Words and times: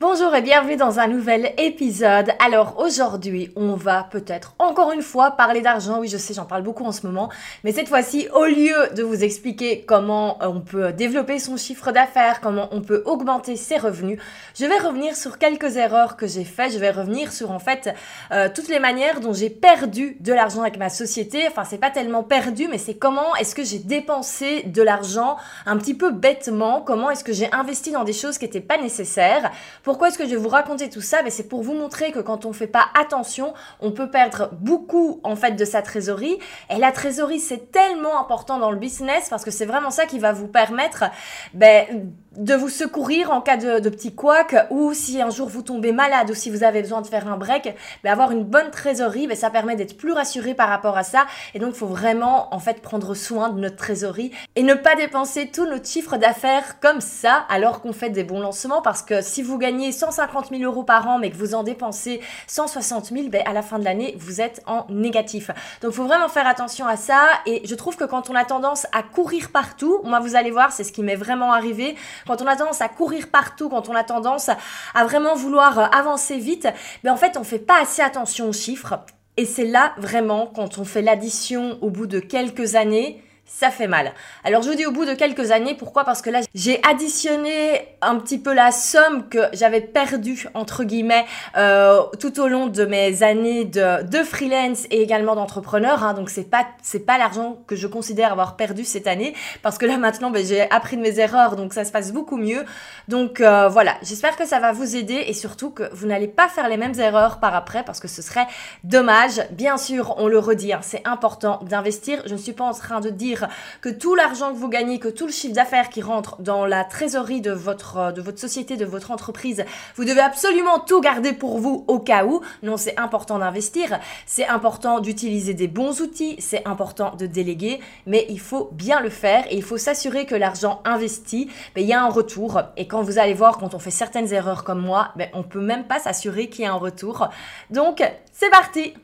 Bonjour 0.00 0.34
et 0.34 0.42
bienvenue 0.42 0.74
dans 0.74 0.98
un 0.98 1.06
nouvel 1.06 1.54
épisode. 1.56 2.32
Alors 2.44 2.80
aujourd'hui, 2.80 3.52
on 3.54 3.76
va 3.76 4.02
peut-être 4.10 4.56
encore 4.58 4.90
une 4.90 5.02
fois 5.02 5.30
parler 5.30 5.60
d'argent. 5.60 6.00
Oui, 6.00 6.08
je 6.08 6.16
sais, 6.16 6.34
j'en 6.34 6.46
parle 6.46 6.64
beaucoup 6.64 6.84
en 6.84 6.90
ce 6.90 7.06
moment. 7.06 7.30
Mais 7.62 7.70
cette 7.70 7.88
fois-ci, 7.88 8.26
au 8.34 8.44
lieu 8.44 8.74
de 8.96 9.04
vous 9.04 9.22
expliquer 9.22 9.84
comment 9.86 10.36
on 10.40 10.60
peut 10.60 10.92
développer 10.92 11.38
son 11.38 11.56
chiffre 11.56 11.92
d'affaires, 11.92 12.40
comment 12.40 12.68
on 12.72 12.80
peut 12.80 13.04
augmenter 13.06 13.54
ses 13.54 13.76
revenus, 13.76 14.18
je 14.58 14.66
vais 14.66 14.78
revenir 14.78 15.14
sur 15.14 15.38
quelques 15.38 15.76
erreurs 15.76 16.16
que 16.16 16.26
j'ai 16.26 16.44
faites. 16.44 16.72
Je 16.72 16.78
vais 16.78 16.90
revenir 16.90 17.32
sur 17.32 17.52
en 17.52 17.60
fait 17.60 17.94
euh, 18.32 18.48
toutes 18.52 18.68
les 18.68 18.80
manières 18.80 19.20
dont 19.20 19.32
j'ai 19.32 19.48
perdu 19.48 20.16
de 20.18 20.32
l'argent 20.32 20.62
avec 20.62 20.76
ma 20.76 20.88
société. 20.88 21.46
Enfin, 21.46 21.62
c'est 21.62 21.78
pas 21.78 21.90
tellement 21.90 22.24
perdu, 22.24 22.66
mais 22.68 22.78
c'est 22.78 22.94
comment 22.94 23.36
est-ce 23.36 23.54
que 23.54 23.62
j'ai 23.62 23.78
dépensé 23.78 24.64
de 24.64 24.82
l'argent 24.82 25.36
un 25.66 25.76
petit 25.76 25.94
peu 25.94 26.10
bêtement? 26.10 26.80
Comment 26.80 27.10
est-ce 27.10 27.22
que 27.22 27.32
j'ai 27.32 27.50
investi 27.52 27.92
dans 27.92 28.02
des 28.02 28.12
choses 28.12 28.38
qui 28.38 28.44
n'étaient 28.44 28.60
pas 28.60 28.76
nécessaires? 28.76 29.52
Pourquoi 29.84 30.08
est-ce 30.08 30.18
que 30.18 30.24
je 30.24 30.30
vais 30.30 30.36
vous 30.36 30.48
raconter 30.48 30.88
tout 30.88 31.02
ça? 31.02 31.22
Ben, 31.22 31.30
C'est 31.30 31.48
pour 31.48 31.62
vous 31.62 31.74
montrer 31.74 32.10
que 32.10 32.18
quand 32.18 32.46
on 32.46 32.48
ne 32.48 32.54
fait 32.54 32.66
pas 32.66 32.86
attention, 32.98 33.52
on 33.80 33.92
peut 33.92 34.10
perdre 34.10 34.48
beaucoup 34.52 35.20
en 35.22 35.36
fait 35.36 35.52
de 35.52 35.64
sa 35.64 35.82
trésorerie. 35.82 36.38
Et 36.70 36.78
la 36.78 36.90
trésorerie, 36.90 37.38
c'est 37.38 37.70
tellement 37.70 38.18
important 38.18 38.58
dans 38.58 38.70
le 38.70 38.78
business 38.78 39.28
parce 39.28 39.44
que 39.44 39.50
c'est 39.50 39.66
vraiment 39.66 39.90
ça 39.90 40.06
qui 40.06 40.18
va 40.18 40.32
vous 40.32 40.48
permettre 40.48 41.04
ben, 41.52 42.10
de 42.36 42.54
vous 42.54 42.68
secourir 42.68 43.30
en 43.30 43.40
cas 43.40 43.56
de, 43.56 43.78
de 43.78 43.88
petits 43.88 44.14
couacs 44.14 44.56
ou 44.70 44.92
si 44.92 45.20
un 45.22 45.30
jour 45.30 45.48
vous 45.48 45.62
tombez 45.62 45.92
malade 45.92 46.30
ou 46.30 46.34
si 46.34 46.50
vous 46.50 46.64
avez 46.64 46.82
besoin 46.82 47.00
de 47.00 47.06
faire 47.06 47.28
un 47.28 47.36
break, 47.36 47.74
ben 48.02 48.12
avoir 48.12 48.32
une 48.32 48.44
bonne 48.44 48.70
trésorerie, 48.70 49.26
ben 49.26 49.36
ça 49.36 49.50
permet 49.50 49.76
d'être 49.76 49.96
plus 49.96 50.12
rassuré 50.12 50.54
par 50.54 50.68
rapport 50.68 50.96
à 50.96 51.04
ça. 51.04 51.26
Et 51.54 51.58
donc, 51.58 51.70
il 51.74 51.78
faut 51.78 51.86
vraiment 51.86 52.52
en 52.54 52.58
fait 52.58 52.80
prendre 52.80 53.14
soin 53.14 53.50
de 53.50 53.60
notre 53.60 53.76
trésorerie 53.76 54.32
et 54.56 54.62
ne 54.62 54.74
pas 54.74 54.94
dépenser 54.96 55.48
tout 55.48 55.66
notre 55.66 55.86
chiffre 55.86 56.16
d'affaires 56.16 56.80
comme 56.80 57.00
ça 57.00 57.44
alors 57.48 57.80
qu'on 57.80 57.92
fait 57.92 58.10
des 58.10 58.24
bons 58.24 58.40
lancements 58.40 58.82
parce 58.82 59.02
que 59.02 59.22
si 59.22 59.42
vous 59.42 59.58
gagnez 59.58 59.92
150 59.92 60.50
000 60.50 60.62
euros 60.62 60.84
par 60.84 61.08
an 61.08 61.18
mais 61.18 61.30
que 61.30 61.36
vous 61.36 61.54
en 61.54 61.62
dépensez 61.62 62.20
160 62.46 63.06
000, 63.06 63.28
ben 63.28 63.42
à 63.46 63.52
la 63.52 63.62
fin 63.62 63.78
de 63.78 63.84
l'année, 63.84 64.16
vous 64.18 64.40
êtes 64.40 64.62
en 64.66 64.86
négatif. 64.88 65.48
Donc, 65.82 65.92
il 65.92 65.96
faut 65.96 66.06
vraiment 66.06 66.28
faire 66.28 66.46
attention 66.46 66.86
à 66.86 66.96
ça 66.96 67.20
et 67.46 67.62
je 67.64 67.74
trouve 67.74 67.96
que 67.96 68.04
quand 68.04 68.30
on 68.30 68.34
a 68.34 68.44
tendance 68.44 68.86
à 68.92 69.02
courir 69.02 69.50
partout, 69.50 70.00
moi 70.04 70.20
vous 70.20 70.36
allez 70.36 70.50
voir, 70.50 70.72
c'est 70.72 70.84
ce 70.84 70.92
qui 70.92 71.02
m'est 71.02 71.16
vraiment 71.16 71.52
arrivé 71.52 71.96
quand 72.26 72.42
on 72.42 72.46
a 72.46 72.56
tendance 72.56 72.80
à 72.80 72.88
courir 72.88 73.28
partout, 73.28 73.68
quand 73.68 73.88
on 73.88 73.94
a 73.94 74.04
tendance 74.04 74.50
à 74.94 75.04
vraiment 75.04 75.34
vouloir 75.34 75.78
euh, 75.78 75.86
avancer 75.92 76.38
vite, 76.38 76.68
mais 77.02 77.10
en 77.10 77.16
fait, 77.16 77.36
on 77.36 77.44
fait 77.44 77.58
pas 77.58 77.80
assez 77.80 78.02
attention 78.02 78.48
aux 78.48 78.52
chiffres. 78.52 78.94
Et 79.36 79.46
c'est 79.46 79.66
là 79.66 79.94
vraiment, 79.98 80.46
quand 80.46 80.78
on 80.78 80.84
fait 80.84 81.02
l'addition 81.02 81.78
au 81.80 81.90
bout 81.90 82.06
de 82.06 82.20
quelques 82.20 82.76
années, 82.76 83.23
ça 83.46 83.70
fait 83.70 83.86
mal. 83.86 84.12
Alors 84.42 84.62
je 84.62 84.70
vous 84.70 84.74
dis 84.74 84.86
au 84.86 84.90
bout 84.90 85.04
de 85.04 85.14
quelques 85.14 85.50
années, 85.50 85.74
pourquoi? 85.74 86.04
Parce 86.04 86.22
que 86.22 86.30
là, 86.30 86.40
j'ai 86.54 86.80
additionné 86.88 87.86
un 88.00 88.16
petit 88.16 88.38
peu 88.38 88.52
la 88.52 88.72
somme 88.72 89.28
que 89.28 89.38
j'avais 89.52 89.80
perdue, 89.80 90.46
entre 90.54 90.84
guillemets, 90.84 91.24
euh, 91.56 92.02
tout 92.18 92.40
au 92.40 92.48
long 92.48 92.66
de 92.66 92.84
mes 92.84 93.22
années 93.22 93.64
de, 93.64 94.22
freelance 94.24 94.86
et 94.90 95.02
également 95.02 95.34
d'entrepreneur. 95.34 96.02
Hein. 96.02 96.14
donc 96.14 96.30
c'est 96.30 96.48
pas 96.48 96.66
pas 97.06 97.18
l'argent 97.18 97.58
que 97.66 97.76
je 97.76 97.86
considère 97.86 98.32
avoir 98.32 98.56
perdu 98.56 98.84
cette 98.84 99.06
année, 99.06 99.34
parce 99.62 99.76
que 99.76 99.84
là 99.84 99.98
maintenant, 99.98 100.30
ben, 100.30 100.44
j'ai 100.44 100.70
appris 100.70 100.96
de 100.96 101.02
mes 101.02 101.18
erreurs, 101.18 101.56
donc 101.56 101.74
ça 101.74 101.84
se 101.84 101.92
passe 101.92 102.12
beaucoup 102.12 102.36
mieux. 102.36 102.64
Donc 103.08 103.40
euh, 103.40 103.68
voilà, 103.68 103.96
j'espère 104.02 104.36
que 104.36 104.46
ça 104.46 104.60
va 104.60 104.72
vous 104.72 104.96
aider 104.96 105.24
et 105.26 105.34
surtout 105.34 105.70
que 105.70 105.82
vous 105.92 106.06
n'allez 106.06 106.28
pas 106.28 106.48
faire 106.48 106.68
les 106.68 106.76
mêmes 106.76 106.98
erreurs 106.98 107.40
par 107.40 107.54
après, 107.54 107.84
parce 107.84 108.00
que 108.00 108.08
ce 108.08 108.22
serait 108.22 108.46
dommage. 108.84 109.42
Bien 109.50 109.76
sûr, 109.76 110.14
on 110.18 110.28
le 110.28 110.38
redit, 110.38 110.72
hein, 110.72 110.80
c'est 110.82 111.06
important 111.06 111.60
d'investir. 111.62 112.22
Je 112.26 112.32
ne 112.32 112.38
suis 112.38 112.52
pas 112.52 112.64
en 112.64 112.72
train 112.72 113.00
de 113.00 113.10
dire 113.10 113.33
que 113.80 113.88
tout 113.88 114.14
l'argent 114.14 114.52
que 114.52 114.58
vous 114.58 114.68
gagnez, 114.68 114.98
que 114.98 115.08
tout 115.08 115.26
le 115.26 115.32
chiffre 115.32 115.54
d'affaires 115.54 115.88
qui 115.88 116.02
rentre 116.02 116.40
dans 116.40 116.66
la 116.66 116.84
trésorerie 116.84 117.40
de 117.40 117.52
votre, 117.52 118.12
de 118.12 118.22
votre 118.22 118.38
société, 118.38 118.76
de 118.76 118.84
votre 118.84 119.10
entreprise, 119.10 119.64
vous 119.96 120.04
devez 120.04 120.20
absolument 120.20 120.78
tout 120.80 121.00
garder 121.00 121.32
pour 121.32 121.58
vous 121.58 121.84
au 121.88 121.98
cas 121.98 122.24
où. 122.24 122.40
Non, 122.62 122.76
c'est 122.76 122.98
important 122.98 123.38
d'investir, 123.38 123.98
c'est 124.26 124.46
important 124.46 125.00
d'utiliser 125.00 125.54
des 125.54 125.68
bons 125.68 126.00
outils, 126.00 126.36
c'est 126.38 126.66
important 126.66 127.14
de 127.16 127.26
déléguer, 127.26 127.80
mais 128.06 128.26
il 128.28 128.40
faut 128.40 128.70
bien 128.72 129.00
le 129.00 129.10
faire 129.10 129.44
et 129.50 129.56
il 129.56 129.62
faut 129.62 129.78
s'assurer 129.78 130.26
que 130.26 130.34
l'argent 130.34 130.80
investi, 130.84 131.50
ben, 131.74 131.82
il 131.82 131.88
y 131.88 131.92
a 131.92 132.02
un 132.02 132.08
retour. 132.08 132.60
Et 132.76 132.86
quand 132.86 133.02
vous 133.02 133.18
allez 133.18 133.34
voir, 133.34 133.58
quand 133.58 133.74
on 133.74 133.78
fait 133.78 133.90
certaines 133.90 134.32
erreurs 134.32 134.64
comme 134.64 134.80
moi, 134.80 135.10
ben, 135.16 135.28
on 135.32 135.42
peut 135.42 135.60
même 135.60 135.84
pas 135.84 135.98
s'assurer 135.98 136.48
qu'il 136.48 136.64
y 136.64 136.66
a 136.66 136.72
un 136.72 136.76
retour. 136.76 137.28
Donc, 137.70 138.02
c'est 138.32 138.50
parti 138.50 138.94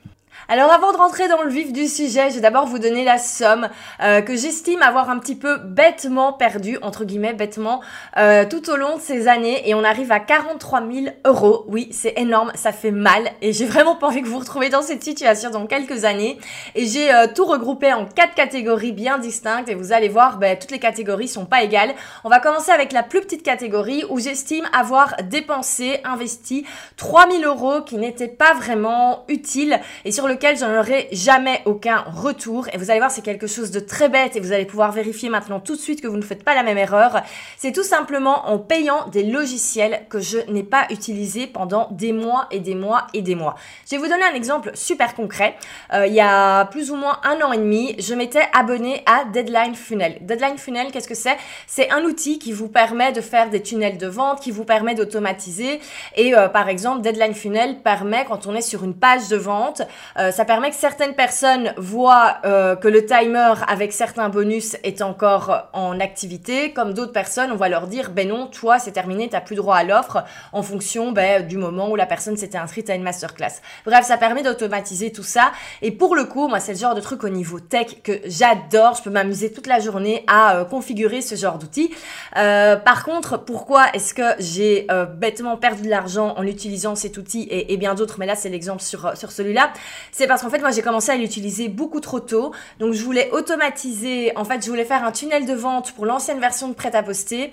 alors 0.51 0.73
avant 0.73 0.91
de 0.91 0.97
rentrer 0.97 1.29
dans 1.29 1.43
le 1.43 1.49
vif 1.49 1.73
du 1.73 1.87
sujet, 1.87 2.29
je 2.31 2.35
vais 2.35 2.41
d'abord 2.41 2.67
vous 2.67 2.81
donner 2.81 3.05
la 3.05 3.19
somme 3.19 3.69
euh, 4.03 4.21
que 4.21 4.35
j'estime 4.35 4.83
avoir 4.83 5.09
un 5.09 5.21
petit 5.21 5.37
peu 5.37 5.59
bêtement 5.59 6.33
perdue, 6.33 6.77
entre 6.83 7.05
guillemets 7.05 7.35
bêtement, 7.35 7.81
euh, 8.17 8.45
tout 8.45 8.69
au 8.69 8.75
long 8.75 8.97
de 8.97 9.01
ces 9.01 9.29
années 9.29 9.69
et 9.69 9.77
on 9.77 9.85
arrive 9.85 10.11
à 10.11 10.19
43 10.19 10.83
000 10.93 11.07
euros. 11.25 11.65
Oui, 11.69 11.89
c'est 11.93 12.15
énorme, 12.17 12.51
ça 12.57 12.73
fait 12.73 12.91
mal 12.91 13.31
et 13.43 13.53
j'ai 13.53 13.65
vraiment 13.65 13.95
pas 13.95 14.09
envie 14.09 14.23
que 14.23 14.27
vous 14.27 14.33
vous 14.33 14.39
retrouviez 14.41 14.71
dans 14.71 14.83
cette 14.83 15.05
situation 15.05 15.51
dans 15.51 15.69
quelques 15.69 16.05
années. 16.05 16.37
Et 16.75 16.85
j'ai 16.85 17.15
euh, 17.15 17.29
tout 17.33 17.45
regroupé 17.45 17.93
en 17.93 18.07
quatre 18.07 18.35
catégories 18.35 18.91
bien 18.91 19.19
distinctes 19.19 19.69
et 19.69 19.77
vous 19.77 19.93
allez 19.93 20.09
voir, 20.09 20.39
ben, 20.39 20.59
toutes 20.59 20.73
les 20.73 20.81
catégories 20.81 21.29
sont 21.29 21.47
pas 21.47 21.63
égales. 21.63 21.95
On 22.25 22.29
va 22.29 22.41
commencer 22.41 22.73
avec 22.73 22.91
la 22.91 23.05
plus 23.05 23.21
petite 23.21 23.45
catégorie 23.45 24.03
où 24.11 24.19
j'estime 24.19 24.65
avoir 24.77 25.15
dépensé, 25.23 26.01
investi 26.03 26.67
3 26.97 27.31
000 27.31 27.45
euros 27.45 27.83
qui 27.83 27.99
n'étaient 27.99 28.27
pas 28.27 28.55
vraiment 28.55 29.23
utiles 29.29 29.79
et 30.05 30.11
sur 30.11 30.27
lequel 30.41 30.57
je 30.57 30.65
n'aurai 30.65 31.09
jamais 31.13 31.61
aucun 31.67 32.03
retour. 32.07 32.67
Et 32.73 32.79
vous 32.79 32.91
allez 32.91 32.99
voir, 32.99 33.11
c'est 33.11 33.21
quelque 33.21 33.47
chose 33.47 33.71
de 33.71 33.79
très 33.79 34.09
bête 34.09 34.37
et 34.37 34.41
vous 34.41 34.53
allez 34.53 34.65
pouvoir 34.65 34.91
vérifier 34.91 35.29
maintenant 35.29 35.61
tout 35.61 35.77
de 35.77 35.81
suite 35.81 36.01
que 36.01 36.09
vous 36.09 36.17
ne 36.17 36.23
faites 36.23 36.45
pas 36.45 36.55
la 36.55 36.63
même 36.63 36.79
erreur. 36.79 37.21
C'est 37.59 37.73
tout 37.73 37.83
simplement 37.83 38.49
en 38.49 38.59
payant 38.59 39.07
des 39.09 39.23
logiciels 39.23 40.07
que 40.09 40.19
je 40.19 40.39
n'ai 40.51 40.63
pas 40.63 40.87
utilisés 40.89 41.47
pendant 41.47 41.89
des 41.91 42.15
mois 42.15 42.47
et 42.51 42.59
des 42.59 42.75
mois 42.75 43.07
et 43.13 43.21
des 43.21 43.35
mois. 43.35 43.55
Je 43.85 43.97
vais 43.97 43.99
vous 43.99 44.09
donner 44.09 44.23
un 44.25 44.35
exemple 44.35 44.71
super 44.73 45.15
concret. 45.15 45.57
Euh, 45.93 46.07
il 46.07 46.15
y 46.15 46.21
a 46.21 46.65
plus 46.67 46.91
ou 46.91 46.97
moins 46.97 47.21
un 47.23 47.39
an 47.43 47.53
et 47.53 47.59
demi, 47.59 47.95
je 47.99 48.15
m'étais 48.15 48.49
abonné 48.55 49.03
à 49.05 49.25
Deadline 49.27 49.75
Funnel. 49.75 50.21
Deadline 50.23 50.57
Funnel, 50.57 50.91
qu'est-ce 50.91 51.09
que 51.09 51.15
c'est? 51.15 51.37
C'est 51.67 51.91
un 51.91 52.03
outil 52.05 52.39
qui 52.39 52.53
vous 52.53 52.69
permet 52.69 53.13
de 53.13 53.21
faire 53.21 53.51
des 53.51 53.63
tunnels 53.63 53.99
de 53.99 54.07
vente, 54.07 54.41
qui 54.41 54.53
vous 54.53 54.65
permet 54.65 54.95
d'automatiser. 54.95 55.81
Et 56.17 56.35
euh, 56.35 56.49
par 56.49 56.71
exemple, 56.71 57.03
Deadline 57.03 57.35
Funnel 57.35 57.83
permet, 57.83 58.25
quand 58.25 58.47
on 58.47 58.55
est 58.55 58.63
sur 58.63 58.85
une 58.85 58.95
page 58.95 59.29
de 59.29 59.37
vente, 59.37 59.83
euh, 60.17 60.30
ça 60.33 60.45
permet 60.45 60.71
que 60.71 60.77
certaines 60.77 61.15
personnes 61.15 61.73
voient 61.77 62.39
euh, 62.45 62.77
que 62.77 62.89
le 62.89 63.05
timer 63.05 63.55
avec 63.69 63.93
certains 63.93 64.29
bonus 64.29 64.77
est 64.83 65.03
encore 65.03 65.69
en 65.73 65.99
activité, 66.01 66.73
comme 66.73 66.95
d'autres 66.95 67.13
personnes, 67.13 67.51
on 67.53 67.57
va 67.57 67.69
leur 67.69 67.87
dire, 67.87 68.11
ben 68.11 68.29
non, 68.29 68.47
toi 68.47 68.79
c'est 68.79 68.93
terminé, 68.93 69.29
t'as 69.29 69.41
plus 69.41 69.57
droit 69.57 69.77
à 69.77 69.85
l'offre 69.85 70.25
en 70.53 70.63
fonction 70.63 71.13
ben, 71.13 71.47
du 71.47 71.57
moment 71.57 71.91
où 71.91 71.97
la 71.97 72.07
personne 72.07 72.37
s'était 72.37 72.59
inscrite 72.59 72.91
à 72.91 72.95
une 72.95 73.03
masterclass. 73.03 73.61
Bref, 73.85 74.05
ça 74.07 74.17
permet 74.17 74.43
d'automatiser 74.43 75.13
tout 75.13 75.23
ça. 75.23 75.53
Et 75.83 75.91
pour 75.91 76.15
le 76.15 76.25
coup, 76.25 76.49
moi 76.49 76.61
c'est 76.61 76.73
le 76.73 76.79
genre 76.79 76.95
de 76.95 77.01
truc 77.01 77.25
au 77.25 77.29
niveau 77.29 77.61
tech 77.61 78.03
que 78.03 78.21
j'adore. 78.25 78.97
Je 78.97 79.03
peux 79.03 79.11
m'amuser 79.11 79.53
toute 79.53 79.67
la 79.67 79.81
journée 79.81 80.25
à 80.27 80.57
euh, 80.57 80.65
configurer 80.65 81.21
ce 81.21 81.35
genre 81.35 81.59
d'outils. 81.59 81.95
par 82.35 83.05
contre, 83.05 83.39
pourquoi 83.39 83.87
est-ce 83.95 84.15
que 84.15 84.35
j'ai 84.39 84.87
bêtement 85.17 85.57
perdu 85.57 85.83
de 85.83 85.89
l'argent 85.89 86.35
en 86.37 86.45
utilisant 86.45 86.95
cet 86.95 87.17
outil 87.17 87.43
et, 87.51 87.73
et 87.73 87.77
bien 87.77 87.95
d'autres, 87.95 88.17
mais 88.19 88.27
là 88.27 88.35
c'est 88.35 88.49
l'exemple 88.49 88.83
sur, 88.83 89.17
sur 89.17 89.33
celui-là 89.33 89.73
c'est 90.13 90.27
parce 90.27 90.43
qu'en 90.43 90.51
fait, 90.51 90.61
moi, 90.61 90.71
j'ai 90.71 90.83
commencé 90.83 91.11
à 91.11 91.17
l'utiliser 91.17 91.69
beaucoup 91.69 92.01
trop 92.01 92.21
tôt. 92.21 92.53
Donc, 92.79 92.93
je 92.93 93.03
voulais 93.03 93.31
automatiser. 93.33 94.33
En 94.37 94.45
fait, 94.45 94.65
je 94.65 94.71
voulais 94.71 94.85
faire 94.85 95.05
un 95.05 95.13
tunnel 95.13 95.47
de 95.47 95.55
vente 95.55 95.93
pour 95.93 96.07
l'ancienne 96.07 96.41
version 96.41 96.69
de 96.69 96.75
prêt 96.75 96.95
à 96.95 97.03
poster. 97.03 97.53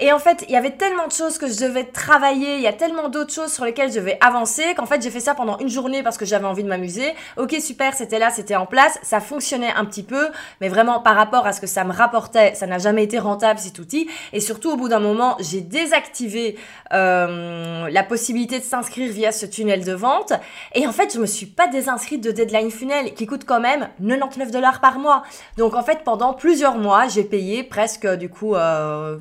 Et 0.00 0.12
en 0.12 0.18
fait, 0.18 0.44
il 0.48 0.52
y 0.52 0.56
avait 0.56 0.76
tellement 0.76 1.06
de 1.06 1.12
choses 1.12 1.38
que 1.38 1.46
je 1.46 1.58
devais 1.58 1.84
travailler. 1.84 2.56
Il 2.56 2.62
y 2.62 2.66
a 2.66 2.72
tellement 2.72 3.08
d'autres 3.08 3.32
choses 3.32 3.52
sur 3.52 3.64
lesquelles 3.64 3.90
je 3.90 3.96
devais 3.96 4.18
avancer 4.20 4.74
qu'en 4.76 4.86
fait, 4.86 5.02
j'ai 5.02 5.10
fait 5.10 5.20
ça 5.20 5.34
pendant 5.34 5.58
une 5.58 5.68
journée 5.68 6.02
parce 6.02 6.16
que 6.16 6.24
j'avais 6.24 6.46
envie 6.46 6.62
de 6.62 6.68
m'amuser. 6.68 7.14
Ok, 7.36 7.56
super, 7.60 7.94
c'était 7.94 8.18
là, 8.18 8.30
c'était 8.30 8.56
en 8.56 8.66
place. 8.66 8.98
Ça 9.02 9.20
fonctionnait 9.20 9.72
un 9.76 9.84
petit 9.84 10.02
peu. 10.02 10.28
Mais 10.60 10.68
vraiment, 10.68 11.00
par 11.00 11.16
rapport 11.16 11.46
à 11.46 11.52
ce 11.52 11.60
que 11.60 11.66
ça 11.66 11.84
me 11.84 11.92
rapportait, 11.92 12.54
ça 12.54 12.66
n'a 12.66 12.78
jamais 12.78 13.04
été 13.04 13.18
rentable 13.18 13.58
cet 13.58 13.78
outil. 13.78 14.08
Et 14.32 14.40
surtout, 14.40 14.70
au 14.70 14.76
bout 14.76 14.88
d'un 14.88 15.00
moment, 15.00 15.36
j'ai 15.40 15.60
désactivé 15.60 16.56
euh, 16.92 17.88
la 17.90 18.02
possibilité 18.02 18.58
de 18.58 18.64
s'inscrire 18.64 19.12
via 19.12 19.32
ce 19.32 19.46
tunnel 19.46 19.84
de 19.84 19.92
vente. 19.92 20.32
Et 20.74 20.86
en 20.86 20.92
fait, 20.92 21.12
je 21.14 21.20
me 21.20 21.26
suis 21.26 21.46
pas 21.46 21.66
désinscrite 21.66 21.97
de 22.18 22.30
Deadline 22.30 22.70
Funnel 22.70 23.14
qui 23.14 23.26
coûte 23.26 23.44
quand 23.44 23.60
même 23.60 23.88
99 24.00 24.50
dollars 24.50 24.80
par 24.80 24.98
mois. 24.98 25.22
Donc 25.56 25.74
en 25.74 25.82
fait, 25.82 26.02
pendant 26.04 26.34
plusieurs 26.34 26.78
mois, 26.78 27.08
j'ai 27.08 27.24
payé 27.24 27.62
presque 27.62 28.06
du 28.06 28.28
coup... 28.28 28.54
Euh, 28.54 29.18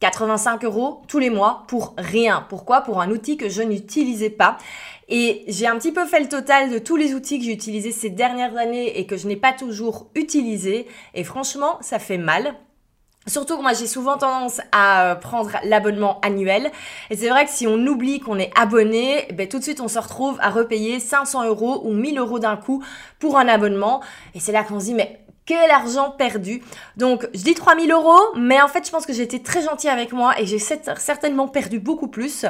85 0.00 0.64
euros 0.64 1.02
tous 1.08 1.18
les 1.18 1.30
mois 1.30 1.64
pour 1.68 1.94
rien. 1.98 2.44
Pourquoi? 2.48 2.80
Pour 2.80 3.00
un 3.00 3.10
outil 3.10 3.36
que 3.36 3.48
je 3.48 3.62
n'utilisais 3.62 4.30
pas. 4.30 4.56
Et 5.08 5.44
j'ai 5.48 5.66
un 5.66 5.76
petit 5.76 5.92
peu 5.92 6.06
fait 6.06 6.20
le 6.20 6.28
total 6.28 6.70
de 6.70 6.78
tous 6.78 6.96
les 6.96 7.14
outils 7.14 7.38
que 7.38 7.44
j'ai 7.44 7.52
utilisés 7.52 7.92
ces 7.92 8.10
dernières 8.10 8.56
années 8.56 8.98
et 8.98 9.06
que 9.06 9.16
je 9.16 9.28
n'ai 9.28 9.36
pas 9.36 9.52
toujours 9.52 10.08
utilisés. 10.14 10.86
Et 11.14 11.24
franchement, 11.24 11.78
ça 11.80 11.98
fait 11.98 12.18
mal. 12.18 12.54
Surtout 13.26 13.58
que 13.58 13.62
moi 13.62 13.74
j'ai 13.74 13.86
souvent 13.86 14.16
tendance 14.16 14.60
à 14.72 15.10
euh, 15.10 15.14
prendre 15.14 15.50
l'abonnement 15.64 16.20
annuel. 16.22 16.70
Et 17.10 17.16
c'est 17.16 17.28
vrai 17.28 17.44
que 17.44 17.50
si 17.50 17.66
on 17.66 17.76
oublie 17.86 18.18
qu'on 18.18 18.38
est 18.38 18.50
abonné, 18.58 19.28
ben, 19.34 19.46
tout 19.46 19.58
de 19.58 19.62
suite 19.62 19.80
on 19.80 19.88
se 19.88 19.98
retrouve 19.98 20.38
à 20.40 20.48
repayer 20.48 21.00
500 21.00 21.46
euros 21.46 21.82
ou 21.84 21.92
1000 21.92 22.18
euros 22.18 22.38
d'un 22.38 22.56
coup 22.56 22.82
pour 23.18 23.36
un 23.36 23.46
abonnement. 23.46 24.00
Et 24.34 24.40
c'est 24.40 24.52
là 24.52 24.64
qu'on 24.64 24.80
se 24.80 24.86
dit 24.86 24.94
mais 24.94 25.20
quel 25.50 25.72
argent 25.72 26.12
perdu. 26.12 26.62
Donc, 26.96 27.28
je 27.34 27.40
dis 27.40 27.54
3000 27.54 27.90
euros, 27.90 28.20
mais 28.36 28.62
en 28.62 28.68
fait, 28.68 28.86
je 28.86 28.90
pense 28.92 29.04
que 29.04 29.12
j'ai 29.12 29.24
été 29.24 29.42
très 29.42 29.62
gentille 29.62 29.90
avec 29.90 30.12
moi 30.12 30.38
et 30.38 30.46
j'ai 30.46 30.60
certainement 30.60 31.48
perdu 31.48 31.80
beaucoup 31.80 32.06
plus. 32.06 32.46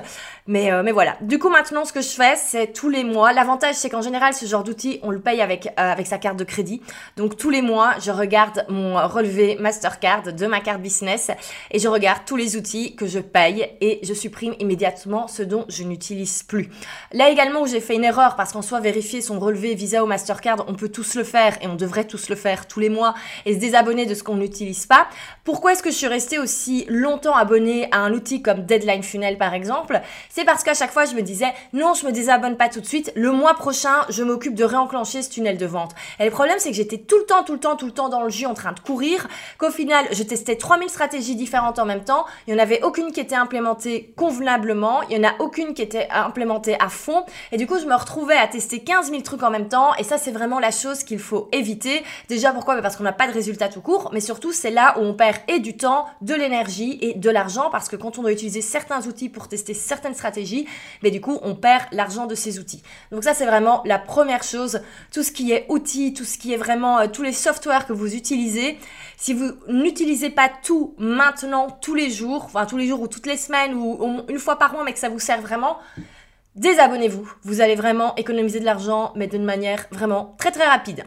Mais, 0.46 0.70
euh, 0.70 0.82
mais 0.82 0.92
voilà. 0.92 1.16
Du 1.22 1.38
coup, 1.38 1.48
maintenant, 1.48 1.86
ce 1.86 1.94
que 1.94 2.02
je 2.02 2.10
fais, 2.10 2.36
c'est 2.36 2.74
tous 2.74 2.90
les 2.90 3.02
mois. 3.02 3.32
L'avantage, 3.32 3.76
c'est 3.76 3.88
qu'en 3.88 4.02
général, 4.02 4.34
ce 4.34 4.44
genre 4.44 4.64
d'outil, 4.64 5.00
on 5.02 5.10
le 5.12 5.18
paye 5.18 5.40
avec, 5.40 5.68
euh, 5.68 5.70
avec 5.76 6.06
sa 6.06 6.18
carte 6.18 6.36
de 6.36 6.44
crédit. 6.44 6.82
Donc, 7.16 7.38
tous 7.38 7.48
les 7.48 7.62
mois, 7.62 7.94
je 8.02 8.10
regarde 8.10 8.66
mon 8.68 8.96
relevé 9.08 9.56
Mastercard 9.58 10.34
de 10.34 10.46
ma 10.46 10.60
carte 10.60 10.82
business 10.82 11.30
et 11.70 11.78
je 11.78 11.88
regarde 11.88 12.26
tous 12.26 12.36
les 12.36 12.58
outils 12.58 12.96
que 12.96 13.06
je 13.06 13.20
paye 13.20 13.66
et 13.80 14.00
je 14.02 14.12
supprime 14.12 14.52
immédiatement 14.58 15.26
ceux 15.26 15.46
dont 15.46 15.64
je 15.70 15.84
n'utilise 15.84 16.42
plus. 16.42 16.68
Là 17.12 17.30
également 17.30 17.62
où 17.62 17.66
j'ai 17.66 17.80
fait 17.80 17.94
une 17.94 18.04
erreur 18.04 18.36
parce 18.36 18.52
qu'en 18.52 18.60
soit 18.60 18.80
vérifier 18.80 19.22
son 19.22 19.38
relevé 19.38 19.74
Visa 19.74 20.04
ou 20.04 20.06
Mastercard, 20.06 20.66
on 20.68 20.74
peut 20.74 20.90
tous 20.90 21.14
le 21.14 21.24
faire 21.24 21.56
et 21.62 21.66
on 21.66 21.76
devrait 21.76 22.04
tous 22.04 22.28
le 22.28 22.36
faire 22.36 22.68
tous 22.68 22.78
les 22.80 22.89
mois 22.90 23.14
et 23.46 23.54
se 23.54 23.58
désabonner 23.58 24.04
de 24.04 24.14
ce 24.14 24.22
qu'on 24.22 24.36
n'utilise 24.36 24.86
pas. 24.86 25.06
Pourquoi 25.44 25.72
est-ce 25.72 25.82
que 25.82 25.90
je 25.90 25.96
suis 25.96 26.06
restée 26.06 26.38
aussi 26.38 26.84
longtemps 26.88 27.34
abonnée 27.34 27.88
à 27.92 27.98
un 28.00 28.12
outil 28.12 28.42
comme 28.42 28.66
Deadline 28.66 29.02
Funnel 29.02 29.38
par 29.38 29.54
exemple? 29.54 30.00
C'est 30.28 30.44
parce 30.44 30.62
qu'à 30.62 30.74
chaque 30.74 30.92
fois 30.92 31.06
je 31.06 31.14
me 31.14 31.22
disais 31.22 31.52
non, 31.72 31.94
je 31.94 32.06
me 32.06 32.12
désabonne 32.12 32.56
pas 32.56 32.68
tout 32.68 32.80
de 32.80 32.86
suite. 32.86 33.12
Le 33.14 33.32
mois 33.32 33.54
prochain, 33.54 34.04
je 34.10 34.22
m'occupe 34.22 34.54
de 34.54 34.64
réenclencher 34.64 35.22
ce 35.22 35.30
tunnel 35.30 35.56
de 35.56 35.66
vente. 35.66 35.92
Et 36.18 36.24
le 36.24 36.30
problème 36.30 36.56
c'est 36.58 36.70
que 36.70 36.76
j'étais 36.76 36.98
tout 36.98 37.18
le 37.18 37.24
temps, 37.24 37.44
tout 37.44 37.54
le 37.54 37.60
temps, 37.60 37.76
tout 37.76 37.86
le 37.86 37.92
temps 37.92 38.08
dans 38.08 38.22
le 38.22 38.30
jus 38.30 38.46
en 38.46 38.54
train 38.54 38.72
de 38.72 38.80
courir, 38.80 39.28
qu'au 39.58 39.70
final 39.70 40.06
je 40.12 40.22
testais 40.22 40.56
3000 40.56 40.90
stratégies 40.90 41.36
différentes 41.36 41.78
en 41.78 41.86
même 41.86 42.04
temps. 42.04 42.26
Il 42.46 42.54
n'y 42.54 42.60
en 42.60 42.62
avait 42.62 42.82
aucune 42.82 43.12
qui 43.12 43.20
était 43.20 43.34
implémentée 43.34 44.12
convenablement. 44.16 45.02
Il 45.08 45.18
n'y 45.18 45.26
en 45.26 45.28
a 45.28 45.34
aucune 45.38 45.74
qui 45.74 45.82
était 45.82 46.08
implémentée 46.10 46.76
à 46.80 46.88
fond. 46.88 47.24
Et 47.52 47.56
du 47.56 47.66
coup, 47.66 47.78
je 47.78 47.86
me 47.86 47.94
retrouvais 47.94 48.36
à 48.36 48.46
tester 48.46 48.80
15 48.80 49.10
000 49.10 49.22
trucs 49.22 49.42
en 49.42 49.50
même 49.50 49.68
temps. 49.68 49.94
Et 49.96 50.04
ça, 50.04 50.18
c'est 50.18 50.30
vraiment 50.30 50.58
la 50.58 50.70
chose 50.70 51.04
qu'il 51.04 51.18
faut 51.18 51.48
éviter. 51.52 52.02
Déjà, 52.28 52.52
pourquoi 52.52 52.69
parce 52.80 52.96
qu'on 52.96 53.04
n'a 53.04 53.12
pas 53.12 53.26
de 53.26 53.32
résultat 53.32 53.68
tout 53.68 53.80
court, 53.80 54.10
mais 54.12 54.20
surtout 54.20 54.52
c'est 54.52 54.70
là 54.70 54.96
où 54.98 55.02
on 55.02 55.14
perd 55.14 55.38
et 55.48 55.58
du 55.58 55.76
temps, 55.76 56.06
de 56.20 56.34
l'énergie 56.34 56.98
et 57.00 57.14
de 57.14 57.30
l'argent 57.30 57.70
parce 57.70 57.88
que 57.88 57.96
quand 57.96 58.18
on 58.18 58.22
doit 58.22 58.32
utiliser 58.32 58.60
certains 58.60 59.06
outils 59.06 59.28
pour 59.28 59.48
tester 59.48 59.74
certaines 59.74 60.14
stratégies, 60.14 60.66
mais 61.02 61.10
du 61.10 61.20
coup 61.20 61.38
on 61.42 61.54
perd 61.54 61.84
l'argent 61.92 62.26
de 62.26 62.34
ces 62.34 62.58
outils. 62.58 62.82
Donc 63.10 63.24
ça 63.24 63.34
c'est 63.34 63.46
vraiment 63.46 63.82
la 63.84 63.98
première 63.98 64.42
chose, 64.42 64.80
tout 65.12 65.22
ce 65.22 65.32
qui 65.32 65.52
est 65.52 65.66
outils, 65.68 66.14
tout 66.14 66.24
ce 66.24 66.38
qui 66.38 66.52
est 66.52 66.56
vraiment 66.56 67.00
euh, 67.00 67.06
tous 67.12 67.22
les 67.22 67.32
softwares 67.32 67.86
que 67.86 67.92
vous 67.92 68.14
utilisez, 68.14 68.78
si 69.16 69.34
vous 69.34 69.50
n'utilisez 69.68 70.30
pas 70.30 70.50
tout 70.62 70.94
maintenant 70.98 71.68
tous 71.80 71.94
les 71.94 72.10
jours, 72.10 72.44
enfin 72.44 72.66
tous 72.66 72.76
les 72.76 72.86
jours 72.86 73.00
ou 73.00 73.08
toutes 73.08 73.26
les 73.26 73.36
semaines 73.36 73.74
ou 73.74 74.22
une 74.28 74.38
fois 74.38 74.58
par 74.58 74.72
mois 74.72 74.84
mais 74.84 74.92
que 74.92 74.98
ça 74.98 75.08
vous 75.08 75.18
sert 75.18 75.40
vraiment, 75.40 75.78
désabonnez-vous. 76.56 77.32
Vous 77.42 77.60
allez 77.60 77.74
vraiment 77.74 78.14
économiser 78.16 78.60
de 78.60 78.64
l'argent 78.64 79.12
mais 79.16 79.26
d'une 79.26 79.44
manière 79.44 79.86
vraiment 79.90 80.34
très 80.38 80.52
très 80.52 80.66
rapide. 80.66 81.04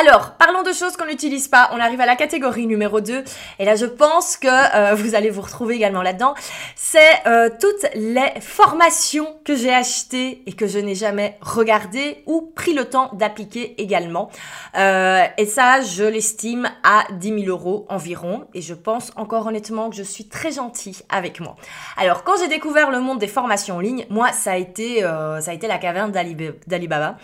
Alors, 0.00 0.32
parlons 0.32 0.62
de 0.62 0.72
choses 0.72 0.96
qu'on 0.96 1.04
n'utilise 1.04 1.48
pas. 1.48 1.70
On 1.72 1.78
arrive 1.78 2.00
à 2.00 2.06
la 2.06 2.16
catégorie 2.16 2.66
numéro 2.66 3.00
2. 3.00 3.24
Et 3.58 3.64
là, 3.64 3.76
je 3.76 3.84
pense 3.84 4.36
que 4.36 4.48
euh, 4.48 4.94
vous 4.94 5.14
allez 5.14 5.28
vous 5.28 5.42
retrouver 5.42 5.74
également 5.74 6.02
là-dedans. 6.02 6.34
C'est 6.76 7.26
euh, 7.26 7.50
toutes 7.60 7.86
les 7.94 8.40
formations 8.40 9.26
que 9.44 9.54
j'ai 9.54 9.72
achetées 9.72 10.42
et 10.46 10.54
que 10.54 10.66
je 10.66 10.78
n'ai 10.78 10.94
jamais 10.94 11.36
regardées 11.40 12.22
ou 12.26 12.52
pris 12.54 12.72
le 12.72 12.86
temps 12.86 13.10
d'appliquer 13.12 13.80
également. 13.80 14.30
Euh, 14.78 15.24
et 15.36 15.46
ça, 15.46 15.82
je 15.82 16.04
l'estime 16.04 16.70
à 16.82 17.04
10 17.12 17.44
000 17.44 17.46
euros 17.46 17.86
environ. 17.90 18.46
Et 18.54 18.62
je 18.62 18.74
pense 18.74 19.12
encore 19.16 19.46
honnêtement 19.46 19.90
que 19.90 19.96
je 19.96 20.02
suis 20.02 20.26
très 20.26 20.52
gentille 20.52 20.96
avec 21.10 21.38
moi. 21.40 21.56
Alors, 21.98 22.24
quand 22.24 22.38
j'ai 22.40 22.48
découvert 22.48 22.90
le 22.90 23.00
monde 23.00 23.18
des 23.18 23.28
formations 23.28 23.76
en 23.76 23.80
ligne, 23.80 24.06
moi, 24.08 24.32
ça 24.32 24.52
a 24.52 24.56
été, 24.56 25.00
ça 25.02 25.50
a 25.50 25.54
été 25.54 25.66
la 25.66 25.78
caverne 25.78 26.12
d'Alibaba. 26.12 27.18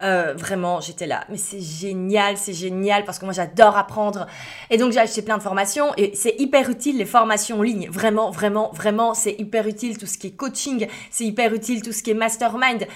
vraiment, 0.00 0.80
j'étais 0.80 1.06
là. 1.06 1.24
Mais 1.28 1.36
c'est 1.36 1.60
génial 1.60 2.11
c'est 2.36 2.52
génial 2.52 3.04
parce 3.04 3.18
que 3.18 3.24
moi 3.24 3.34
j'adore 3.34 3.76
apprendre. 3.76 4.26
Et 4.70 4.76
donc 4.76 4.92
j'ai 4.92 5.00
acheté 5.00 5.22
plein 5.22 5.38
de 5.38 5.42
formations 5.42 5.92
et 5.96 6.14
c'est 6.14 6.34
hyper 6.38 6.68
utile 6.70 6.98
les 6.98 7.04
formations 7.04 7.58
en 7.58 7.62
ligne. 7.62 7.88
Vraiment, 7.90 8.30
vraiment, 8.30 8.70
vraiment, 8.72 9.14
c'est 9.14 9.34
hyper 9.38 9.66
utile 9.66 9.98
tout 9.98 10.06
ce 10.06 10.18
qui 10.18 10.28
est 10.28 10.36
coaching, 10.36 10.86
c'est 11.10 11.24
hyper 11.24 11.52
utile 11.54 11.82
tout 11.82 11.92
ce 11.92 12.02
qui 12.02 12.10
est 12.10 12.14
mastermind. 12.14 12.86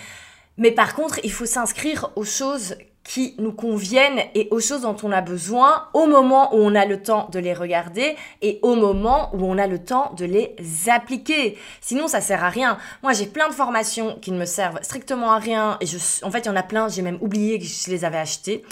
Mais 0.59 0.71
par 0.71 0.95
contre, 0.95 1.21
il 1.23 1.33
faut 1.33 1.47
s'inscrire 1.47 2.11
aux 2.17 2.25
choses 2.25 2.77
qui 3.07 3.35
nous 3.39 3.53
conviennent 3.53 4.21
et 4.35 4.49
aux 4.51 4.61
choses 4.61 4.83
dont 4.83 4.97
on 5.03 5.13
a 5.13 5.21
besoin 5.21 5.87
au 5.95 6.07
moment 6.07 6.55
où 6.55 6.59
on 6.59 6.75
a 6.75 6.85
le 6.85 7.01
temps 7.01 7.29
de 7.31 7.39
les 7.39 7.55
regarder 7.55 8.17
et 8.43 8.59
au 8.63 8.75
moment 8.75 9.31
où 9.33 9.45
on 9.45 9.59
a 9.59 9.67
le 9.67 9.79
temps 9.79 10.13
de 10.17 10.25
les 10.25 10.57
appliquer. 10.89 11.57
Sinon, 11.81 12.09
ça 12.09 12.21
sert 12.21 12.43
à 12.43 12.49
rien. 12.49 12.79
Moi, 13.03 13.13
j'ai 13.13 13.27
plein 13.27 13.49
de 13.49 13.55
formations 13.55 14.19
qui 14.21 14.33
ne 14.33 14.39
me 14.39 14.45
servent 14.45 14.79
strictement 14.83 15.33
à 15.33 15.39
rien 15.39 15.79
et 15.81 15.87
en 16.23 16.31
fait, 16.31 16.41
il 16.41 16.47
y 16.47 16.51
en 16.51 16.57
a 16.57 16.63
plein, 16.63 16.89
j'ai 16.89 17.03
même 17.03 17.19
oublié 17.21 17.59
que 17.59 17.65
je 17.65 17.91
les 17.91 18.05
avais 18.05 18.19
achetées. 18.19 18.65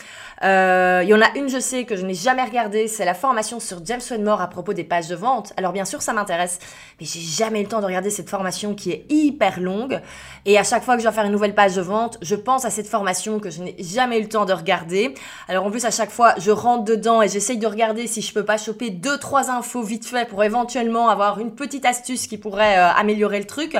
Euh, 0.43 1.01
il 1.05 1.09
y 1.09 1.15
en 1.15 1.21
a 1.23 1.31
une, 1.37 1.49
je 1.49 1.61
sais, 1.61 1.85
que 1.85 1.97
je 1.97 2.05
n'ai 2.05 2.15
jamais 2.15 2.43
regardée, 2.43 2.89
c'est 2.89 3.05
la 3.05 3.15
formation 3.15 3.61
sur 3.61 3.85
James 3.87 4.01
Wedmore 4.11 4.41
à 4.41 4.49
propos 4.49 4.73
des 4.73 4.85
pages 4.85 5.09
de 5.09 5.15
vente. 5.15 5.53
Alors 5.57 5.73
bien 5.73 5.85
sûr, 5.85 6.03
ça 6.03 6.13
m'intéresse, 6.13 6.59
mais 7.01 7.07
j'ai 7.07 7.21
jamais 7.21 7.63
le 7.63 7.69
temps 7.69 7.81
de 7.81 7.87
regarder 7.87 8.11
cette 8.11 8.29
formation 8.29 8.75
qui 8.75 8.91
est 8.91 9.07
hyper 9.09 9.61
longue. 9.61 10.01
Et 10.45 10.59
à 10.59 10.65
chaque 10.65 10.83
fois 10.83 10.95
que 10.95 11.01
je 11.01 11.05
dois 11.05 11.13
faire 11.13 11.25
une 11.25 11.33
nouvelle 11.33 11.55
page 11.55 11.77
de 11.77 11.83
vente, 11.83 12.19
je 12.21 12.35
pense 12.35 12.65
à 12.65 12.71
cette 12.71 12.89
formation 12.89 13.39
que 13.39 13.49
je 13.49 13.63
n'ai 13.63 13.77
jamais 13.79 14.24
le 14.25 14.29
temps 14.29 14.45
de 14.45 14.53
regarder. 14.53 15.15
Alors 15.49 15.65
en 15.67 15.71
plus, 15.71 15.85
à 15.85 15.93
chaque 15.93 16.11
fois, 16.11 16.35
je 16.39 16.51
rentre 16.51 16.85
dedans 16.85 17.23
et 17.23 17.29
j'essaye 17.29 17.59
de 17.59 17.67
regarder 17.67 18.09
si 18.09 18.21
je 18.21 18.35
peux 18.35 18.45
pas 18.45 18.59
choper 18.59 18.91
deux, 18.91 19.19
trois 19.19 19.51
infos 19.51 19.83
vite 19.83 20.07
fait 20.07 20.29
pour 20.29 20.43
éventuellement 20.43 21.09
avoir 21.09 21.39
une 21.39 21.55
petite 21.55 21.87
astuce 21.87 22.27
qui 22.27 22.39
pourrait 22.39 22.79
euh, 22.79 22.89
améliorer 22.91 23.39
le 23.39 23.47
truc. 23.47 23.77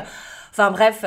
Enfin 0.53 0.71
bref, 0.71 1.05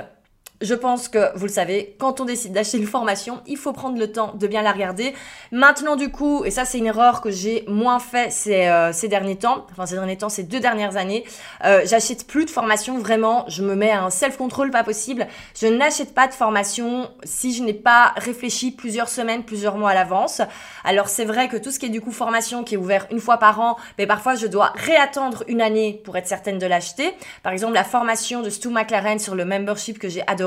je 0.62 0.74
pense 0.74 1.08
que 1.08 1.38
vous 1.38 1.46
le 1.46 1.52
savez, 1.52 1.96
quand 2.00 2.20
on 2.20 2.26
décide 2.26 2.52
d'acheter 2.52 2.78
une 2.78 2.88
formation, 2.88 3.42
il 3.46 3.58
faut 3.58 3.74
prendre 3.74 4.00
le 4.00 4.12
temps 4.12 4.34
de 4.34 4.48
bien 4.48 4.64
la 4.64 4.72
regarder. 4.72 5.14
Maintenant, 5.52 5.96
du 5.96 6.10
coup, 6.10 6.44
et 6.46 6.52
ça 6.52 6.66
c'est 6.66 6.80
une 6.80 6.88
erreur 6.88 7.22
que 7.22 7.30
j'ai 7.30 7.64
moins 7.68 8.00
fait 8.00 8.32
ces, 8.32 8.66
euh, 8.68 8.92
derniers 9.08 9.36
temps, 9.36 9.68
enfin 9.72 9.86
ces 9.86 9.96
derniers 9.96 10.18
temps, 10.18 10.30
ces 10.30 10.44
deux 10.44 10.60
dernières 10.60 10.98
années, 10.98 11.26
euh, 11.64 11.82
j'achète 11.86 12.26
plus 12.26 12.46
de 12.46 12.50
formation 12.50 12.98
vraiment. 12.98 13.46
Je 13.48 13.62
me 13.62 13.76
mets 13.76 13.92
à 13.92 14.04
un 14.04 14.10
self-control 14.10 14.72
pas 14.72 14.84
possible. 14.84 15.28
Je 15.60 15.68
n'achète 15.68 16.16
pas 16.16 16.28
de 16.28 16.34
formation 16.34 17.12
si 17.24 17.54
je 17.54 17.62
n'ai 17.64 17.74
pas 17.74 18.14
réfléchi 18.18 18.72
plusieurs 18.72 19.10
semaines, 19.10 19.44
plusieurs 19.44 19.78
mois 19.78 19.92
à 19.92 19.94
l'avance. 19.94 20.42
Alors 20.84 21.08
c'est 21.08 21.26
vrai 21.26 21.50
que 21.50 21.58
tout 21.58 21.70
ce 21.70 21.78
qui 21.78 21.86
est 21.86 21.90
du 21.90 22.02
coup 22.02 22.12
formation 22.12 22.64
qui 22.64 22.76
est 22.76 22.78
ouvert 22.78 23.06
une 23.12 23.20
fois 23.20 23.38
par 23.38 23.60
an, 23.60 23.78
mais 24.00 24.08
parfois 24.08 24.34
je 24.34 24.48
dois 24.48 24.74
réattendre 24.76 25.44
une 25.48 25.62
année 25.62 26.02
pour 26.04 26.18
être 26.18 26.28
certaine 26.28 26.58
de 26.58 26.66
l'acheter. 26.66 27.14
Par 27.44 27.54
exemple, 27.54 27.76
la 27.76 27.84
formation 27.84 28.42
de 28.42 28.50
Stu 28.50 28.70
McLaren 28.70 29.20
sur 29.20 29.36
le 29.36 29.46
membership 29.46 30.00
que 30.00 30.10
j'ai 30.10 30.24
adoré 30.26 30.47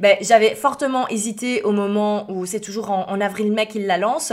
ben, 0.00 0.16
j'avais 0.20 0.54
fortement 0.54 1.08
hésité 1.08 1.62
au 1.62 1.72
moment 1.72 2.30
où 2.30 2.46
c'est 2.46 2.60
toujours 2.60 2.90
en, 2.90 3.20
avril-mai 3.20 3.66
qu'il 3.66 3.86
la 3.86 3.98
lance. 3.98 4.32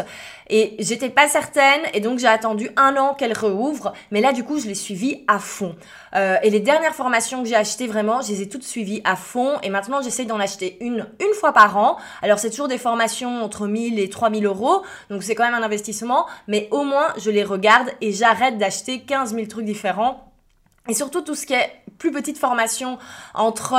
Et 0.50 0.75
j'étais 0.79 1.10
pas 1.10 1.27
certaine, 1.27 1.81
et 1.93 2.00
donc 2.00 2.19
j'ai 2.19 2.27
attendu 2.27 2.69
un 2.75 2.98
an 2.98 3.13
qu'elle 3.13 3.38
rouvre. 3.38 3.93
Mais 4.12 4.22
là, 4.22 4.33
du 4.33 4.43
coup, 4.43 4.60
je 4.60 4.67
l'ai 4.67 4.75
suivie 4.75 5.24
à 5.27 5.39
fond. 5.39 5.75
Euh, 6.15 6.36
et 6.43 6.50
les 6.50 6.60
dernières 6.60 6.93
formations 6.93 7.41
que 7.41 7.50
j'ai 7.50 7.55
achetées, 7.55 7.88
vraiment, 7.88 8.22
je 8.22 8.29
les 8.29 8.41
ai 8.41 8.50
toutes 8.50 8.63
suivies 8.63 9.01
à 9.03 9.15
fond. 9.15 9.57
Et 9.63 9.69
maintenant, 9.69 10.01
j'essaie 10.01 10.25
d'en 10.25 10.39
acheter 10.39 10.77
une 10.81 11.07
une 11.19 11.33
fois 11.33 11.53
par 11.53 11.77
an. 11.77 11.98
Alors, 12.22 12.39
c'est 12.39 12.50
toujours 12.50 12.67
des 12.67 12.77
formations 12.77 13.43
entre 13.43 13.67
1000 13.67 14.00
et 14.00 14.10
3000 14.10 14.45
euros. 14.45 14.83
Donc, 15.10 15.24
c'est 15.24 15.36
quand 15.36 15.45
même 15.45 15.55
un 15.55 15.63
investissement. 15.63 16.25
Mais 16.48 16.67
au 16.72 16.83
moins, 16.83 17.07
je 17.17 17.31
les 17.31 17.43
regarde 17.43 17.89
et 18.01 18.12
j'arrête 18.12 18.57
d'acheter 18.57 19.01
15 19.01 19.33
000 19.33 19.48
trucs 19.48 19.65
différents 19.65 20.33
et 20.89 20.93
surtout 20.93 21.22
tout 21.22 21.36
ce 21.36 21.45
qui 21.45 21.53
est 21.53 21.72
plus 21.98 22.12
petites 22.12 22.38
formations 22.38 22.98
entre 23.34 23.76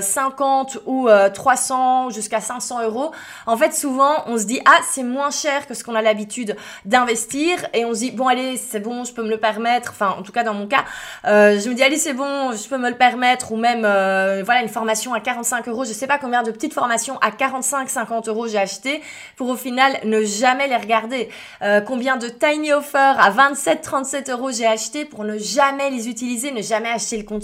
50 0.00 0.76
euh, 0.76 0.80
ou 0.86 1.08
300 1.32 2.06
euh, 2.06 2.10
jusqu'à 2.10 2.40
500 2.40 2.84
euros, 2.84 3.12
en 3.46 3.56
fait 3.56 3.72
souvent 3.72 4.24
on 4.26 4.38
se 4.38 4.44
dit 4.44 4.60
ah 4.64 4.78
c'est 4.88 5.02
moins 5.02 5.30
cher 5.30 5.66
que 5.66 5.74
ce 5.74 5.84
qu'on 5.84 5.94
a 5.94 6.02
l'habitude 6.02 6.56
d'investir. 6.84 7.58
Et 7.74 7.84
on 7.84 7.94
se 7.94 8.00
dit 8.00 8.10
bon 8.10 8.28
allez 8.28 8.56
c'est 8.56 8.80
bon 8.80 9.04
je 9.04 9.12
peux 9.12 9.22
me 9.22 9.28
le 9.28 9.38
permettre, 9.38 9.90
enfin 9.90 10.14
en 10.18 10.22
tout 10.22 10.32
cas 10.32 10.42
dans 10.42 10.54
mon 10.54 10.66
cas 10.66 10.84
je 11.24 11.68
me 11.68 11.74
dis 11.74 11.82
allez 11.82 11.98
c'est 11.98 12.14
bon 12.14 12.52
je 12.52 12.68
peux 12.68 12.78
me 12.78 12.88
le 12.88 12.96
permettre. 12.96 13.52
Ou 13.52 13.56
même 13.56 13.80
voilà 13.80 14.62
une 14.62 14.68
formation 14.68 15.12
à 15.12 15.20
45 15.20 15.68
euros, 15.68 15.84
je 15.84 15.92
sais 15.92 16.06
pas 16.06 16.18
combien 16.18 16.42
de 16.42 16.50
petites 16.50 16.74
formations 16.74 17.18
à 17.18 17.30
45-50 17.30 18.28
euros 18.28 18.48
j'ai 18.48 18.58
acheté 18.58 19.02
pour 19.36 19.48
au 19.48 19.56
final 19.56 19.98
ne 20.04 20.22
jamais 20.22 20.68
les 20.68 20.76
regarder. 20.76 21.28
combien 21.86 22.16
de 22.16 22.28
tiny 22.28 22.72
offers 22.72 23.18
à 23.20 23.30
27-37 23.30 24.30
euros 24.30 24.50
j'ai 24.50 24.66
acheté 24.66 25.04
pour 25.04 25.24
ne 25.24 25.38
jamais 25.38 25.90
les 25.90 26.08
utiliser, 26.08 26.52
ne 26.52 26.62
jamais 26.62 26.88
acheter 26.88 27.16
le 27.16 27.24
contenu. 27.24 27.39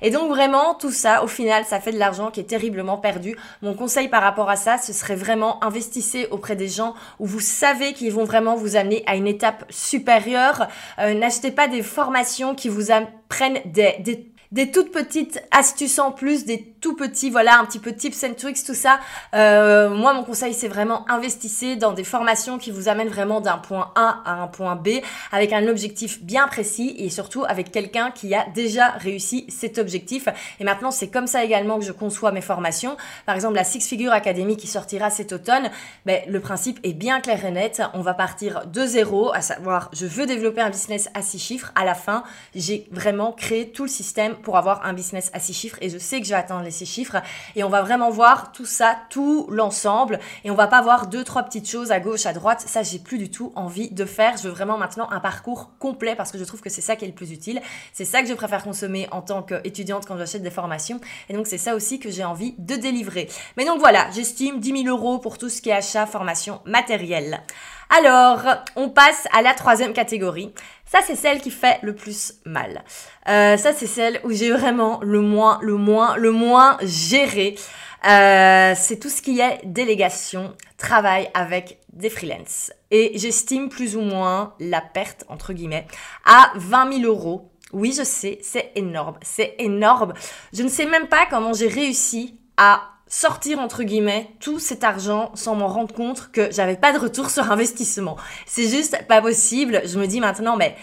Et 0.00 0.10
donc 0.10 0.28
vraiment, 0.28 0.74
tout 0.74 0.90
ça, 0.90 1.22
au 1.24 1.26
final, 1.26 1.64
ça 1.64 1.80
fait 1.80 1.92
de 1.92 1.98
l'argent 1.98 2.30
qui 2.30 2.40
est 2.40 2.44
terriblement 2.44 2.98
perdu. 2.98 3.36
Mon 3.62 3.74
conseil 3.74 4.08
par 4.08 4.22
rapport 4.22 4.50
à 4.50 4.56
ça, 4.56 4.78
ce 4.78 4.92
serait 4.92 5.16
vraiment 5.16 5.62
investissez 5.64 6.26
auprès 6.30 6.56
des 6.56 6.68
gens 6.68 6.94
où 7.18 7.26
vous 7.26 7.40
savez 7.40 7.92
qu'ils 7.92 8.12
vont 8.12 8.24
vraiment 8.24 8.56
vous 8.56 8.76
amener 8.76 9.02
à 9.06 9.16
une 9.16 9.26
étape 9.26 9.64
supérieure. 9.70 10.68
Euh, 10.98 11.14
n'achetez 11.14 11.50
pas 11.50 11.68
des 11.68 11.82
formations 11.82 12.54
qui 12.54 12.68
vous 12.68 12.90
apprennent 12.90 13.60
des, 13.66 13.96
des 14.00 14.32
des 14.52 14.70
toutes 14.70 14.92
petites 14.92 15.42
astuces 15.50 15.98
en 15.98 16.12
plus, 16.12 16.44
des 16.44 16.71
tout 16.82 16.94
petits, 16.94 17.30
voilà, 17.30 17.58
un 17.58 17.64
petit 17.64 17.78
peu 17.78 17.94
tips 17.94 18.24
and 18.24 18.34
tricks, 18.34 18.64
tout 18.66 18.74
ça. 18.74 18.98
Euh, 19.34 19.88
moi, 19.88 20.12
mon 20.12 20.24
conseil, 20.24 20.52
c'est 20.52 20.68
vraiment 20.68 21.08
investissez 21.08 21.76
dans 21.76 21.92
des 21.92 22.04
formations 22.04 22.58
qui 22.58 22.70
vous 22.70 22.88
amènent 22.88 23.08
vraiment 23.08 23.40
d'un 23.40 23.56
point 23.56 23.92
A 23.94 24.20
à 24.26 24.32
un 24.42 24.48
point 24.48 24.74
B 24.74 24.88
avec 25.30 25.52
un 25.52 25.68
objectif 25.68 26.22
bien 26.22 26.48
précis 26.48 26.94
et 26.98 27.08
surtout 27.08 27.44
avec 27.48 27.70
quelqu'un 27.70 28.10
qui 28.10 28.34
a 28.34 28.46
déjà 28.54 28.88
réussi 28.90 29.46
cet 29.48 29.78
objectif. 29.78 30.28
Et 30.58 30.64
maintenant, 30.64 30.90
c'est 30.90 31.08
comme 31.08 31.28
ça 31.28 31.44
également 31.44 31.78
que 31.78 31.84
je 31.84 31.92
conçois 31.92 32.32
mes 32.32 32.40
formations. 32.40 32.96
Par 33.26 33.36
exemple, 33.36 33.54
la 33.54 33.64
Six 33.64 33.86
Figure 33.86 34.12
Academy 34.12 34.56
qui 34.56 34.66
sortira 34.66 35.08
cet 35.10 35.32
automne, 35.32 35.70
ben, 36.04 36.20
le 36.26 36.40
principe 36.40 36.80
est 36.82 36.94
bien 36.94 37.20
clair 37.20 37.44
et 37.44 37.52
net. 37.52 37.80
On 37.94 38.00
va 38.00 38.14
partir 38.14 38.66
de 38.66 38.84
zéro, 38.84 39.32
à 39.32 39.40
savoir, 39.40 39.88
je 39.92 40.06
veux 40.06 40.26
développer 40.26 40.60
un 40.60 40.70
business 40.70 41.08
à 41.14 41.22
six 41.22 41.38
chiffres. 41.38 41.70
À 41.76 41.84
la 41.84 41.94
fin, 41.94 42.24
j'ai 42.56 42.88
vraiment 42.90 43.30
créé 43.30 43.70
tout 43.70 43.84
le 43.84 43.88
système 43.88 44.34
pour 44.34 44.56
avoir 44.56 44.84
un 44.84 44.94
business 44.94 45.30
à 45.32 45.38
six 45.38 45.54
chiffres 45.54 45.78
et 45.80 45.88
je 45.88 45.98
sais 45.98 46.18
que 46.20 46.26
je 46.26 46.30
vais 46.30 46.36
atteindre 46.36 46.64
les 46.64 46.71
six 46.72 46.86
chiffres 46.86 47.16
et 47.56 47.64
on 47.64 47.68
va 47.68 47.82
vraiment 47.82 48.10
voir 48.10 48.52
tout 48.52 48.64
ça, 48.64 48.96
tout 49.10 49.46
l'ensemble 49.50 50.18
et 50.44 50.50
on 50.50 50.54
va 50.54 50.66
pas 50.66 50.82
voir 50.82 51.06
deux, 51.06 51.24
trois 51.24 51.42
petites 51.42 51.68
choses 51.68 51.92
à 51.92 52.00
gauche, 52.00 52.26
à 52.26 52.32
droite. 52.32 52.64
Ça, 52.66 52.82
j'ai 52.82 52.98
plus 52.98 53.18
du 53.18 53.30
tout 53.30 53.52
envie 53.54 53.90
de 53.90 54.04
faire. 54.04 54.36
Je 54.36 54.48
veux 54.48 54.54
vraiment 54.54 54.78
maintenant 54.78 55.08
un 55.10 55.20
parcours 55.20 55.70
complet 55.78 56.14
parce 56.16 56.32
que 56.32 56.38
je 56.38 56.44
trouve 56.44 56.60
que 56.60 56.70
c'est 56.70 56.80
ça 56.80 56.96
qui 56.96 57.04
est 57.04 57.08
le 57.08 57.14
plus 57.14 57.32
utile. 57.32 57.60
C'est 57.92 58.04
ça 58.04 58.22
que 58.22 58.28
je 58.28 58.34
préfère 58.34 58.64
consommer 58.64 59.08
en 59.12 59.22
tant 59.22 59.42
qu'étudiante 59.42 60.06
quand 60.06 60.16
j'achète 60.16 60.42
des 60.42 60.50
formations 60.50 61.00
et 61.28 61.34
donc 61.34 61.46
c'est 61.46 61.58
ça 61.58 61.74
aussi 61.74 61.98
que 61.98 62.10
j'ai 62.10 62.24
envie 62.24 62.54
de 62.58 62.76
délivrer. 62.76 63.28
Mais 63.56 63.64
donc 63.64 63.78
voilà, 63.78 64.10
j'estime 64.12 64.60
10 64.60 64.84
000 64.84 64.96
euros 64.96 65.18
pour 65.18 65.38
tout 65.38 65.48
ce 65.48 65.60
qui 65.60 65.70
est 65.70 65.74
achat, 65.74 66.06
formation, 66.06 66.60
matériel. 66.64 67.42
Alors, 67.94 68.40
on 68.74 68.88
passe 68.88 69.28
à 69.34 69.42
la 69.42 69.52
troisième 69.52 69.92
catégorie. 69.92 70.50
Ça, 70.86 71.00
c'est 71.06 71.14
celle 71.14 71.42
qui 71.42 71.50
fait 71.50 71.78
le 71.82 71.94
plus 71.94 72.32
mal. 72.46 72.84
Euh, 73.28 73.58
ça, 73.58 73.74
c'est 73.74 73.86
celle 73.86 74.18
où 74.24 74.32
j'ai 74.32 74.50
vraiment 74.50 74.98
le 75.02 75.20
moins, 75.20 75.58
le 75.60 75.74
moins, 75.74 76.16
le 76.16 76.30
moins 76.30 76.78
géré. 76.80 77.54
Euh, 78.08 78.72
c'est 78.74 78.98
tout 78.98 79.10
ce 79.10 79.20
qui 79.20 79.40
est 79.40 79.60
délégation, 79.64 80.54
travail 80.78 81.28
avec 81.34 81.80
des 81.92 82.08
freelances. 82.08 82.72
Et 82.90 83.12
j'estime 83.16 83.68
plus 83.68 83.94
ou 83.94 84.00
moins 84.00 84.54
la 84.58 84.80
perte, 84.80 85.24
entre 85.28 85.52
guillemets, 85.52 85.86
à 86.24 86.50
20 86.54 87.00
000 87.00 87.04
euros. 87.04 87.52
Oui, 87.74 87.94
je 87.96 88.04
sais, 88.04 88.38
c'est 88.42 88.72
énorme, 88.74 89.18
c'est 89.20 89.54
énorme. 89.58 90.14
Je 90.54 90.62
ne 90.62 90.68
sais 90.68 90.86
même 90.86 91.08
pas 91.08 91.26
comment 91.28 91.52
j'ai 91.52 91.68
réussi 91.68 92.38
à 92.56 92.91
sortir 93.12 93.60
entre 93.60 93.82
guillemets 93.82 94.30
tout 94.40 94.58
cet 94.58 94.84
argent 94.84 95.32
sans 95.34 95.54
m'en 95.54 95.68
rendre 95.68 95.94
compte 95.94 96.30
que 96.32 96.50
j'avais 96.50 96.76
pas 96.76 96.94
de 96.94 96.98
retour 96.98 97.28
sur 97.28 97.52
investissement. 97.52 98.16
C'est 98.46 98.66
juste 98.66 99.06
pas 99.06 99.20
possible. 99.20 99.82
Je 99.84 99.98
me 99.98 100.06
dis 100.06 100.18
maintenant 100.18 100.56
mais 100.56 100.74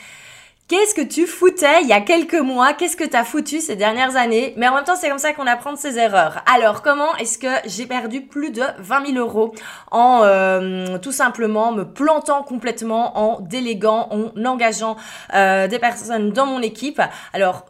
Qu'est-ce 0.68 0.94
que 0.94 1.02
tu 1.02 1.26
foutais 1.26 1.82
il 1.82 1.88
y 1.88 1.94
a 1.94 2.02
quelques 2.02 2.36
mois? 2.36 2.74
Qu'est-ce 2.74 2.96
que 2.96 3.04
tu 3.04 3.16
as 3.16 3.24
foutu 3.24 3.60
ces 3.60 3.76
dernières 3.76 4.16
années? 4.16 4.54
Mais 4.56 4.68
en 4.68 4.76
même 4.76 4.84
temps, 4.84 4.96
c'est 4.96 5.10
comme 5.10 5.18
ça 5.18 5.34
qu'on 5.34 5.48
apprend 5.48 5.74
de 5.74 5.80
ses 5.80 5.98
erreurs. 5.98 6.44
Alors, 6.46 6.84
comment 6.84 7.16
est-ce 7.16 7.40
que 7.40 7.48
j'ai 7.66 7.88
perdu 7.88 8.22
plus 8.22 8.52
de 8.52 8.62
20 8.78 9.14
000 9.14 9.18
euros 9.18 9.56
en 9.90 10.22
euh, 10.24 11.00
tout 11.00 11.12
simplement 11.12 11.72
me 11.72 11.92
plantant 11.92 12.44
complètement, 12.44 13.18
en 13.18 13.40
déléguant, 13.42 14.10
en 14.12 14.46
engageant 14.46 14.96
euh, 15.34 15.68
des 15.68 15.80
personnes 15.80 16.34
dans 16.34 16.46
mon 16.46 16.62
équipe? 16.62 17.02
Alors, 17.34 17.66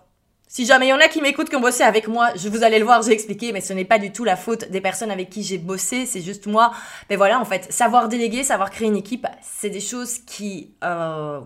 si 0.51 0.65
jamais 0.65 0.87
il 0.87 0.89
y 0.89 0.93
en 0.93 0.99
a 0.99 1.07
qui 1.07 1.21
m'écoutent, 1.21 1.47
qui 1.47 1.55
ont 1.55 1.61
bossé 1.61 1.83
avec 1.83 2.07
moi, 2.07 2.31
je 2.35 2.49
vous 2.49 2.63
allez 2.63 2.79
le 2.79 2.83
voir, 2.83 3.03
j'ai 3.03 3.11
expliqué, 3.11 3.51
mais 3.53 3.61
ce 3.61 3.71
n'est 3.71 3.85
pas 3.85 3.99
du 3.99 4.11
tout 4.11 4.23
la 4.23 4.35
faute 4.35 4.69
des 4.71 4.81
personnes 4.81 5.11
avec 5.11 5.29
qui 5.29 5.43
j'ai 5.43 5.59
bossé, 5.59 6.07
c'est 6.07 6.21
juste 6.21 6.47
moi. 6.47 6.71
Mais 7.11 7.17
voilà, 7.17 7.39
en 7.39 7.45
fait, 7.45 7.71
savoir 7.71 8.09
déléguer, 8.09 8.43
savoir 8.43 8.71
créer 8.71 8.87
une 8.87 8.97
équipe, 8.97 9.27
c'est 9.43 9.69
des 9.69 9.79
choses 9.79 10.17
qui 10.17 10.71
euh, 10.83 11.39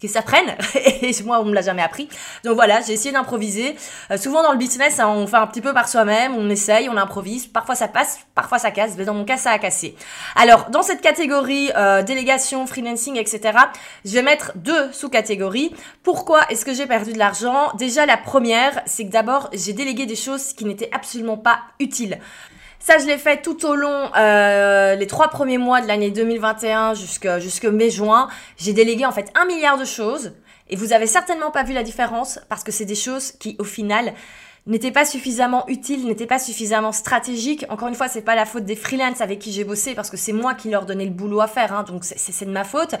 qui 0.00 0.08
s'apprennent. 0.08 0.56
Et 1.02 1.12
moi 1.24 1.40
on 1.40 1.44
me 1.44 1.54
l'a 1.54 1.62
jamais 1.62 1.82
appris. 1.82 2.08
Donc 2.44 2.54
voilà 2.54 2.80
j'ai 2.80 2.92
essayé 2.92 3.12
d'improviser. 3.12 3.76
Euh, 4.10 4.16
souvent 4.16 4.42
dans 4.42 4.52
le 4.52 4.58
business 4.58 5.00
hein, 5.00 5.08
on 5.08 5.26
fait 5.26 5.36
un 5.36 5.46
petit 5.46 5.60
peu 5.60 5.72
par 5.72 5.88
soi-même 5.88 6.34
on 6.36 6.48
essaye 6.50 6.88
on 6.88 6.96
improvise. 6.96 7.46
Parfois 7.46 7.74
ça 7.74 7.88
passe 7.88 8.20
parfois 8.34 8.58
ça 8.58 8.70
casse. 8.70 8.92
Mais 8.96 9.04
dans 9.04 9.14
mon 9.14 9.24
cas 9.24 9.36
ça 9.36 9.50
a 9.50 9.58
cassé. 9.58 9.94
Alors 10.36 10.70
dans 10.70 10.82
cette 10.82 11.00
catégorie 11.00 11.70
euh, 11.76 12.02
délégation 12.02 12.66
freelancing 12.66 13.16
etc 13.16 13.58
je 14.04 14.12
vais 14.12 14.22
mettre 14.22 14.52
deux 14.56 14.92
sous-catégories. 14.92 15.74
Pourquoi 16.02 16.40
est-ce 16.50 16.64
que 16.64 16.74
j'ai 16.74 16.86
perdu 16.86 17.12
de 17.12 17.18
l'argent? 17.18 17.72
Déjà 17.76 18.06
la 18.06 18.16
première 18.16 18.80
c'est 18.86 19.04
que 19.04 19.12
d'abord 19.12 19.50
j'ai 19.52 19.72
délégué 19.72 20.06
des 20.06 20.16
choses 20.16 20.52
qui 20.52 20.64
n'étaient 20.64 20.90
absolument 20.92 21.36
pas 21.36 21.60
utiles 21.80 22.18
ça, 22.80 22.98
je 22.98 23.06
l'ai 23.06 23.18
fait 23.18 23.42
tout 23.42 23.66
au 23.66 23.74
long, 23.74 24.10
euh, 24.16 24.94
les 24.94 25.06
trois 25.06 25.28
premiers 25.28 25.58
mois 25.58 25.80
de 25.80 25.86
l'année 25.86 26.10
2021 26.10 26.94
jusqu'à 26.94 27.38
jusque 27.38 27.64
mai-juin. 27.64 28.28
J'ai 28.56 28.72
délégué 28.72 29.04
en 29.04 29.12
fait 29.12 29.30
un 29.34 29.44
milliard 29.46 29.78
de 29.78 29.84
choses. 29.84 30.32
Et 30.70 30.76
vous 30.76 30.92
avez 30.92 31.06
certainement 31.06 31.50
pas 31.50 31.62
vu 31.62 31.72
la 31.72 31.82
différence 31.82 32.40
parce 32.48 32.62
que 32.62 32.72
c'est 32.72 32.84
des 32.84 32.94
choses 32.94 33.32
qui, 33.32 33.56
au 33.58 33.64
final, 33.64 34.12
n'était 34.68 34.92
pas 34.92 35.06
suffisamment 35.06 35.66
utile, 35.66 36.06
n'était 36.06 36.26
pas 36.26 36.38
suffisamment 36.38 36.92
stratégique. 36.92 37.64
Encore 37.70 37.88
une 37.88 37.94
fois, 37.94 38.06
c'est 38.06 38.22
pas 38.22 38.34
la 38.34 38.44
faute 38.44 38.64
des 38.64 38.76
freelances 38.76 39.22
avec 39.22 39.38
qui 39.38 39.50
j'ai 39.50 39.64
bossé 39.64 39.94
parce 39.94 40.10
que 40.10 40.18
c'est 40.18 40.34
moi 40.34 40.54
qui 40.54 40.68
leur 40.68 40.84
donnais 40.84 41.06
le 41.06 41.10
boulot 41.10 41.40
à 41.40 41.48
faire, 41.48 41.72
hein, 41.72 41.84
donc 41.84 42.04
c'est 42.04 42.44
de 42.44 42.50
ma 42.50 42.64
faute. 42.64 42.94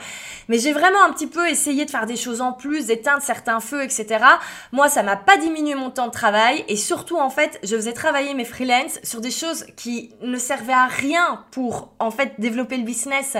Mais 0.48 0.58
j'ai 0.58 0.72
vraiment 0.72 1.02
un 1.06 1.12
petit 1.12 1.26
peu 1.26 1.46
essayé 1.46 1.84
de 1.84 1.90
faire 1.90 2.06
des 2.06 2.16
choses 2.16 2.40
en 2.40 2.52
plus, 2.52 2.86
d'éteindre 2.86 3.22
certains 3.22 3.60
feux, 3.60 3.84
etc. 3.84 4.24
Moi, 4.72 4.88
ça 4.88 5.02
m'a 5.02 5.16
pas 5.16 5.36
diminué 5.36 5.74
mon 5.74 5.90
temps 5.90 6.06
de 6.06 6.12
travail 6.12 6.64
et 6.68 6.76
surtout, 6.76 7.18
en 7.18 7.30
fait, 7.30 7.60
je 7.62 7.76
faisais 7.76 7.92
travailler 7.92 8.32
mes 8.32 8.46
freelances 8.46 8.98
sur 9.02 9.20
des 9.20 9.30
choses 9.30 9.66
qui 9.76 10.14
ne 10.22 10.38
servaient 10.38 10.72
à 10.72 10.86
rien 10.86 11.44
pour, 11.50 11.92
en 11.98 12.10
fait, 12.10 12.32
développer 12.38 12.78
le 12.78 12.84
business. 12.84 13.36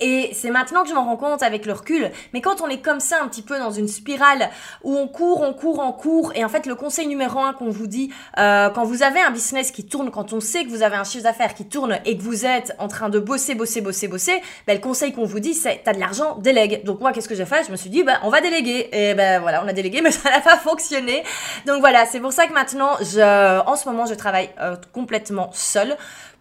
Et 0.00 0.30
c'est 0.34 0.50
maintenant 0.50 0.82
que 0.82 0.88
je 0.88 0.94
m'en 0.94 1.04
rends 1.04 1.16
compte 1.16 1.42
avec 1.42 1.64
le 1.64 1.72
recul. 1.72 2.10
Mais 2.34 2.40
quand 2.40 2.60
on 2.60 2.68
est 2.68 2.80
comme 2.80 3.00
ça, 3.00 3.22
un 3.22 3.28
petit 3.28 3.42
peu 3.42 3.58
dans 3.58 3.70
une 3.70 3.88
spirale 3.88 4.50
où 4.84 4.96
on 4.96 5.08
court, 5.08 5.40
on 5.40 5.54
court, 5.54 5.78
on 5.78 5.92
court, 5.92 6.32
et 6.34 6.44
en 6.44 6.48
fait, 6.48 6.66
le 6.66 6.74
conseil 6.74 7.06
numéro 7.06 7.40
un 7.40 7.52
qu'on 7.54 7.70
vous 7.70 7.86
dit, 7.86 8.12
euh, 8.38 8.68
quand 8.70 8.84
vous 8.84 9.02
avez 9.02 9.20
un 9.20 9.30
business 9.30 9.70
qui 9.70 9.86
tourne, 9.86 10.10
quand 10.10 10.32
on 10.32 10.40
sait 10.40 10.64
que 10.64 10.68
vous 10.68 10.82
avez 10.82 10.96
un 10.96 11.04
chiffre 11.04 11.24
d'affaires 11.24 11.54
qui 11.54 11.66
tourne 11.66 11.98
et 12.04 12.16
que 12.16 12.22
vous 12.22 12.44
êtes 12.44 12.74
en 12.78 12.88
train 12.88 13.08
de 13.08 13.18
bosser, 13.18 13.54
bosser, 13.54 13.80
bosser, 13.80 14.08
bosser, 14.08 14.42
ben, 14.66 14.74
le 14.74 14.82
conseil 14.82 15.12
qu'on 15.12 15.24
vous 15.24 15.40
dit, 15.40 15.54
c'est 15.54 15.80
t'as 15.84 15.94
de 15.94 16.00
l'argent, 16.00 16.36
délègue. 16.36 16.84
Donc 16.84 17.00
moi, 17.00 17.12
qu'est-ce 17.12 17.28
que 17.28 17.34
j'ai 17.34 17.46
fait? 17.46 17.64
Je 17.66 17.72
me 17.72 17.76
suis 17.76 17.90
dit, 17.90 18.02
ben, 18.02 18.18
on 18.22 18.28
va 18.28 18.40
déléguer. 18.40 18.88
Et 18.92 19.14
ben 19.14 19.40
voilà, 19.40 19.64
on 19.64 19.68
a 19.68 19.72
délégué, 19.72 20.00
mais 20.02 20.10
ça 20.10 20.30
n'a 20.30 20.40
pas 20.40 20.58
fonctionné. 20.58 21.22
Donc 21.66 21.80
voilà, 21.80 22.04
c'est 22.04 22.20
pour 22.20 22.32
ça 22.32 22.46
que 22.46 22.52
maintenant, 22.52 22.96
je, 23.00 23.60
en 23.66 23.76
ce 23.76 23.88
moment, 23.88 24.04
je 24.06 24.14
travaille 24.14 24.50
euh, 24.60 24.76
complètement 24.92 25.50
seule. 25.52 25.96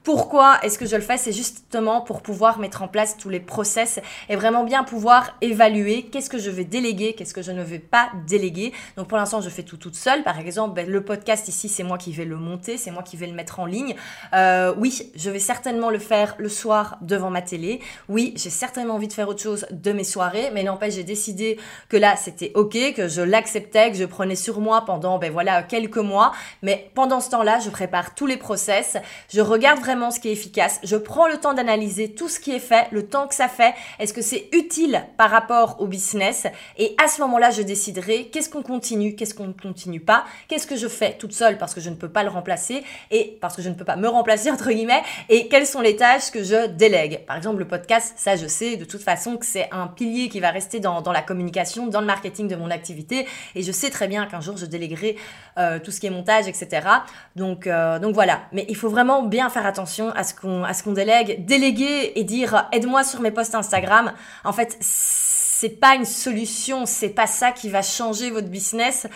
Pourquoi 0.05 0.59
est-ce 0.61 0.77
que 0.77 0.85
je 0.85 0.95
le 0.95 1.01
fais? 1.01 1.17
C'est 1.17 1.31
justement 1.31 1.99
pour 1.99 2.21
pouvoir 2.21 2.59
mettre 2.59 2.83
en 2.83 2.87
place 2.87 3.17
tous 3.17 3.29
les 3.29 3.39
process 3.39 3.99
et 4.29 4.35
vraiment 4.35 4.63
bien 4.63 4.83
pouvoir 4.83 5.35
évaluer 5.41 6.03
qu'est-ce 6.03 6.29
que 6.29 6.37
je 6.37 6.51
vais 6.51 6.63
déléguer, 6.63 7.13
qu'est-ce 7.13 7.33
que 7.33 7.41
je 7.41 7.51
ne 7.51 7.63
vais 7.63 7.79
pas 7.79 8.11
déléguer. 8.27 8.71
Donc 8.97 9.07
pour 9.07 9.17
l'instant, 9.17 9.41
je 9.41 9.49
fais 9.49 9.63
tout 9.63 9.77
toute 9.77 9.95
seule. 9.95 10.21
Par 10.21 10.37
exemple, 10.37 10.75
ben, 10.75 10.87
le 10.87 11.03
podcast 11.03 11.47
ici, 11.47 11.69
c'est 11.69 11.81
moi 11.81 11.97
qui 11.97 12.11
vais 12.11 12.25
le 12.25 12.35
monter, 12.37 12.77
c'est 12.77 12.91
moi 12.91 13.01
qui 13.01 13.17
vais 13.17 13.25
le 13.25 13.33
mettre 13.33 13.59
en 13.59 13.65
ligne. 13.65 13.95
Euh, 14.35 14.75
oui, 14.77 15.11
je 15.15 15.31
vais 15.31 15.39
certainement 15.39 15.89
le 15.89 15.97
faire 15.97 16.35
le 16.37 16.49
soir 16.49 16.99
devant 17.01 17.31
ma 17.31 17.41
télé. 17.41 17.79
Oui, 18.07 18.35
j'ai 18.35 18.51
certainement 18.51 18.93
envie 18.93 19.07
de 19.07 19.13
faire 19.13 19.27
autre 19.27 19.41
chose 19.41 19.65
de 19.71 19.91
mes 19.91 20.03
soirées, 20.03 20.51
mais 20.53 20.61
n'empêche, 20.61 20.93
j'ai 20.93 21.03
décidé 21.03 21.57
que 21.89 21.97
là, 21.97 22.15
c'était 22.15 22.51
ok, 22.53 22.93
que 22.95 23.07
je 23.07 23.23
l'acceptais, 23.23 23.89
que 23.89 23.97
je 23.97 24.05
prenais 24.05 24.35
sur 24.35 24.59
moi 24.59 24.85
pendant, 24.85 25.17
ben 25.17 25.31
voilà, 25.31 25.63
quelques 25.63 25.97
mois. 25.97 26.31
Mais 26.61 26.91
pendant 26.93 27.21
ce 27.21 27.31
temps-là, 27.31 27.57
je 27.57 27.71
prépare 27.71 28.13
tous 28.13 28.27
les 28.27 28.37
process. 28.37 28.97
Je 29.33 29.41
regarde 29.41 29.79
vraiment 29.79 29.94
ce 30.11 30.19
qui 30.19 30.29
est 30.29 30.31
efficace. 30.31 30.79
Je 30.83 30.95
prends 30.95 31.27
le 31.27 31.37
temps 31.37 31.53
d'analyser 31.53 32.11
tout 32.11 32.29
ce 32.29 32.39
qui 32.39 32.51
est 32.51 32.59
fait, 32.59 32.87
le 32.91 33.07
temps 33.07 33.27
que 33.27 33.35
ça 33.35 33.47
fait. 33.47 33.73
Est-ce 33.99 34.13
que 34.13 34.21
c'est 34.21 34.49
utile 34.51 35.03
par 35.17 35.29
rapport 35.29 35.77
au 35.79 35.87
business? 35.87 36.47
Et 36.77 36.95
à 37.03 37.07
ce 37.07 37.21
moment-là, 37.21 37.51
je 37.51 37.61
déciderai 37.61 38.25
qu'est-ce 38.27 38.49
qu'on 38.49 38.61
continue, 38.61 39.15
qu'est-ce 39.15 39.33
qu'on 39.33 39.47
ne 39.47 39.53
continue 39.53 39.99
pas, 39.99 40.25
qu'est-ce 40.47 40.67
que 40.67 40.75
je 40.75 40.87
fais 40.87 41.13
toute 41.17 41.33
seule 41.33 41.57
parce 41.57 41.73
que 41.73 41.81
je 41.81 41.89
ne 41.89 41.95
peux 41.95 42.09
pas 42.09 42.23
le 42.23 42.29
remplacer 42.29 42.83
et 43.11 43.37
parce 43.41 43.55
que 43.55 43.61
je 43.61 43.69
ne 43.69 43.73
peux 43.73 43.85
pas 43.85 43.95
me 43.95 44.07
remplacer 44.07 44.51
entre 44.51 44.69
guillemets? 44.71 45.03
Et 45.29 45.47
quelles 45.47 45.67
sont 45.67 45.81
les 45.81 45.95
tâches 45.95 46.31
que 46.31 46.43
je 46.43 46.67
délègue? 46.67 47.25
Par 47.25 47.37
exemple, 47.37 47.59
le 47.59 47.67
podcast, 47.67 48.13
ça 48.17 48.35
je 48.35 48.47
sais 48.47 48.77
de 48.77 48.85
toute 48.85 49.01
façon 49.01 49.37
que 49.37 49.45
c'est 49.45 49.69
un 49.71 49.87
pilier 49.87 50.29
qui 50.29 50.39
va 50.39 50.51
rester 50.51 50.79
dans, 50.79 51.01
dans, 51.01 51.11
la 51.11 51.21
communication, 51.21 51.87
dans 51.87 52.01
le 52.01 52.07
marketing 52.07 52.47
de 52.47 52.55
mon 52.55 52.69
activité 52.69 53.27
et 53.55 53.63
je 53.63 53.71
sais 53.71 53.89
très 53.89 54.07
bien 54.07 54.25
qu'un 54.25 54.41
jour 54.41 54.57
je 54.57 54.65
déléguerai 54.65 55.15
euh, 55.57 55.79
tout 55.79 55.91
ce 55.91 55.99
qui 55.99 56.07
est 56.07 56.11
montage, 56.11 56.47
etc. 56.47 56.87
Donc, 57.35 57.67
euh, 57.67 57.99
donc 57.99 58.13
voilà. 58.13 58.41
Mais 58.51 58.65
il 58.67 58.75
faut 58.75 58.89
vraiment 58.89 59.23
bien 59.23 59.49
faire 59.49 59.65
attention 59.65 59.84
à 60.15 60.23
ce 60.23 60.33
qu'on 60.33 60.63
à 60.63 60.73
ce 60.73 60.83
qu'on 60.83 60.93
délègue. 60.93 61.45
Déléguer 61.45 62.13
et 62.15 62.23
dire 62.23 62.67
aide-moi 62.71 63.03
sur 63.03 63.21
mes 63.21 63.31
posts 63.31 63.55
Instagram. 63.55 64.13
En 64.43 64.53
fait, 64.53 64.77
c'est 64.79 65.79
pas 65.79 65.95
une 65.95 66.05
solution. 66.05 66.85
C'est 66.85 67.09
pas 67.09 67.27
ça 67.27 67.51
qui 67.51 67.69
va 67.69 67.81
changer 67.81 68.29
votre 68.29 68.47
business. 68.47 69.07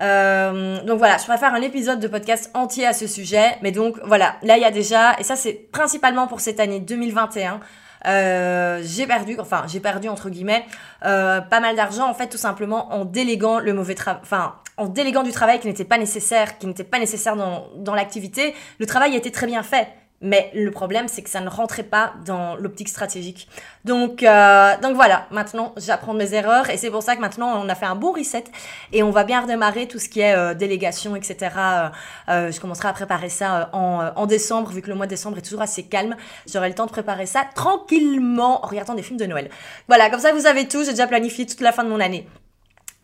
Euh, 0.00 0.82
donc 0.84 0.98
voilà, 0.98 1.18
je 1.18 1.24
préfère 1.24 1.54
un 1.54 1.62
épisode 1.62 2.00
de 2.00 2.08
podcast 2.08 2.50
entier 2.54 2.86
à 2.86 2.92
ce 2.92 3.06
sujet. 3.06 3.56
Mais 3.62 3.72
donc 3.72 3.98
voilà, 4.04 4.36
là 4.42 4.56
il 4.56 4.62
y 4.62 4.64
a 4.66 4.70
déjà, 4.70 5.18
et 5.18 5.22
ça 5.22 5.36
c'est 5.36 5.52
principalement 5.72 6.26
pour 6.26 6.40
cette 6.40 6.60
année 6.60 6.80
2021. 6.80 7.60
Euh, 8.04 8.80
j'ai 8.84 9.06
perdu, 9.06 9.36
enfin 9.38 9.62
j'ai 9.68 9.78
perdu 9.78 10.08
entre 10.08 10.28
guillemets, 10.28 10.64
euh, 11.04 11.40
pas 11.40 11.60
mal 11.60 11.76
d'argent 11.76 12.08
en 12.08 12.14
fait 12.14 12.28
tout 12.28 12.38
simplement 12.38 12.92
en 12.92 13.04
déléguant 13.04 13.60
le 13.60 13.72
mauvais 13.72 13.94
travail, 13.94 14.20
enfin 14.22 14.56
en 14.76 14.86
déléguant 14.86 15.22
du 15.22 15.30
travail 15.30 15.60
qui 15.60 15.68
n'était 15.68 15.84
pas 15.84 15.98
nécessaire, 15.98 16.58
qui 16.58 16.66
n'était 16.66 16.82
pas 16.82 16.98
nécessaire 16.98 17.36
dans, 17.36 17.68
dans 17.76 17.94
l'activité. 17.94 18.54
Le 18.78 18.86
travail 18.86 19.14
était 19.14 19.30
très 19.30 19.46
bien 19.46 19.62
fait. 19.62 19.86
Mais 20.22 20.50
le 20.54 20.70
problème, 20.70 21.08
c'est 21.08 21.22
que 21.22 21.28
ça 21.28 21.40
ne 21.40 21.48
rentrait 21.48 21.82
pas 21.82 22.14
dans 22.24 22.54
l'optique 22.56 22.88
stratégique. 22.88 23.48
Donc, 23.84 24.22
euh, 24.22 24.76
donc 24.80 24.94
voilà, 24.94 25.26
maintenant, 25.32 25.74
j'apprends 25.76 26.14
mes 26.14 26.32
erreurs 26.34 26.70
et 26.70 26.76
c'est 26.76 26.90
pour 26.90 27.02
ça 27.02 27.16
que 27.16 27.20
maintenant, 27.20 27.60
on 27.60 27.68
a 27.68 27.74
fait 27.74 27.86
un 27.86 27.96
bon 27.96 28.12
reset 28.12 28.44
et 28.92 29.02
on 29.02 29.10
va 29.10 29.24
bien 29.24 29.40
redémarrer 29.40 29.88
tout 29.88 29.98
ce 29.98 30.08
qui 30.08 30.20
est 30.20 30.34
euh, 30.34 30.54
délégation, 30.54 31.16
etc. 31.16 31.36
Euh, 31.56 31.88
euh, 32.28 32.52
je 32.52 32.60
commencerai 32.60 32.88
à 32.88 32.92
préparer 32.92 33.28
ça 33.28 33.70
en, 33.72 34.12
en, 34.14 34.26
décembre, 34.26 34.70
vu 34.70 34.80
que 34.80 34.88
le 34.88 34.94
mois 34.94 35.06
de 35.06 35.10
décembre 35.10 35.38
est 35.38 35.42
toujours 35.42 35.62
assez 35.62 35.82
calme. 35.82 36.16
J'aurai 36.46 36.68
le 36.68 36.74
temps 36.74 36.86
de 36.86 36.92
préparer 36.92 37.26
ça 37.26 37.42
tranquillement 37.54 38.64
en 38.64 38.68
regardant 38.68 38.94
des 38.94 39.02
films 39.02 39.18
de 39.18 39.26
Noël. 39.26 39.50
Voilà, 39.88 40.08
comme 40.08 40.20
ça, 40.20 40.32
vous 40.32 40.46
avez 40.46 40.68
tout. 40.68 40.84
J'ai 40.84 40.92
déjà 40.92 41.08
planifié 41.08 41.46
toute 41.46 41.60
la 41.60 41.72
fin 41.72 41.82
de 41.82 41.88
mon 41.88 41.98
année. 42.00 42.28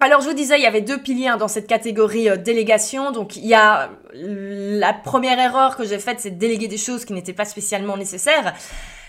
Alors 0.00 0.20
je 0.20 0.28
vous 0.28 0.34
disais, 0.34 0.56
il 0.58 0.62
y 0.62 0.66
avait 0.66 0.80
deux 0.80 0.98
piliers 0.98 1.26
hein, 1.26 1.36
dans 1.36 1.48
cette 1.48 1.66
catégorie 1.66 2.28
euh, 2.28 2.36
délégation. 2.36 3.10
Donc 3.10 3.34
il 3.36 3.46
y 3.46 3.54
a 3.54 3.90
la 4.14 4.92
première 4.92 5.38
erreur 5.40 5.76
que 5.76 5.84
j'ai 5.84 5.98
faite, 5.98 6.20
c'est 6.20 6.30
de 6.30 6.38
déléguer 6.38 6.68
des 6.68 6.76
choses 6.76 7.04
qui 7.04 7.12
n'étaient 7.12 7.32
pas 7.32 7.44
spécialement 7.44 7.96
nécessaires. 7.96 8.54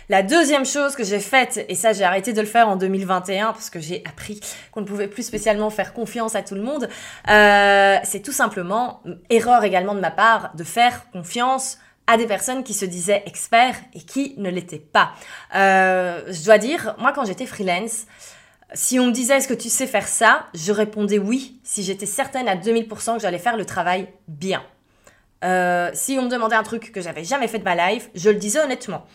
La 0.10 0.24
deuxième 0.24 0.66
chose 0.66 0.96
que 0.96 1.04
j'ai 1.04 1.20
faite, 1.20 1.64
et 1.70 1.76
ça 1.76 1.94
j'ai 1.94 2.04
arrêté 2.04 2.34
de 2.34 2.42
le 2.42 2.48
faire 2.48 2.68
en 2.68 2.76
2021 2.76 3.54
parce 3.54 3.70
que 3.70 3.80
j'ai 3.80 4.02
appris 4.10 4.40
qu'on 4.72 4.82
ne 4.82 4.86
pouvait 4.88 5.08
plus 5.08 5.22
spécialement 5.22 5.70
faire 5.70 5.94
confiance 5.94 6.34
à 6.34 6.42
tout 6.42 6.56
le 6.56 6.64
monde, 6.64 6.90
euh, 7.30 7.98
c'est 8.04 8.22
tout 8.22 8.32
simplement, 8.32 9.04
erreur 9.30 9.64
également 9.64 9.94
de 9.94 10.00
ma 10.00 10.10
part, 10.10 10.56
de 10.56 10.64
faire 10.64 11.12
confiance 11.12 11.78
à 12.08 12.18
des 12.18 12.26
personnes 12.26 12.64
qui 12.64 12.74
se 12.74 12.86
disaient 12.86 13.22
experts 13.28 13.76
et 13.94 14.00
qui 14.00 14.34
ne 14.38 14.50
l'étaient 14.50 14.80
pas. 14.80 15.12
Euh, 15.54 16.24
je 16.28 16.44
dois 16.44 16.58
dire, 16.58 16.96
moi 16.98 17.14
quand 17.14 17.26
j'étais 17.26 17.46
freelance, 17.46 18.08
si 18.74 19.00
on 19.00 19.08
me 19.08 19.12
disait 19.12 19.38
est-ce 19.38 19.48
que 19.48 19.54
tu 19.54 19.70
sais 19.70 19.88
faire 19.88 20.08
ça, 20.08 20.48
je 20.54 20.72
répondais 20.72 21.20
oui 21.20 21.60
si 21.64 21.84
j'étais 21.84 22.06
certaine 22.06 22.48
à 22.48 22.56
2000% 22.56 23.16
que 23.16 23.22
j'allais 23.22 23.40
faire 23.40 23.58
le 23.58 23.66
travail 23.66 24.08
bien. 24.28 24.62
Euh, 25.44 25.90
si 25.94 26.18
on 26.20 26.24
me 26.24 26.30
demandait 26.30 26.56
un 26.56 26.64
truc 26.64 26.92
que 26.92 27.02
j'avais 27.02 27.24
jamais 27.24 27.48
fait 27.48 27.60
de 27.60 27.64
ma 27.64 27.76
life, 27.76 28.10
je 28.14 28.30
le 28.30 28.36
disais 28.36 28.60
honnêtement. 28.60 29.06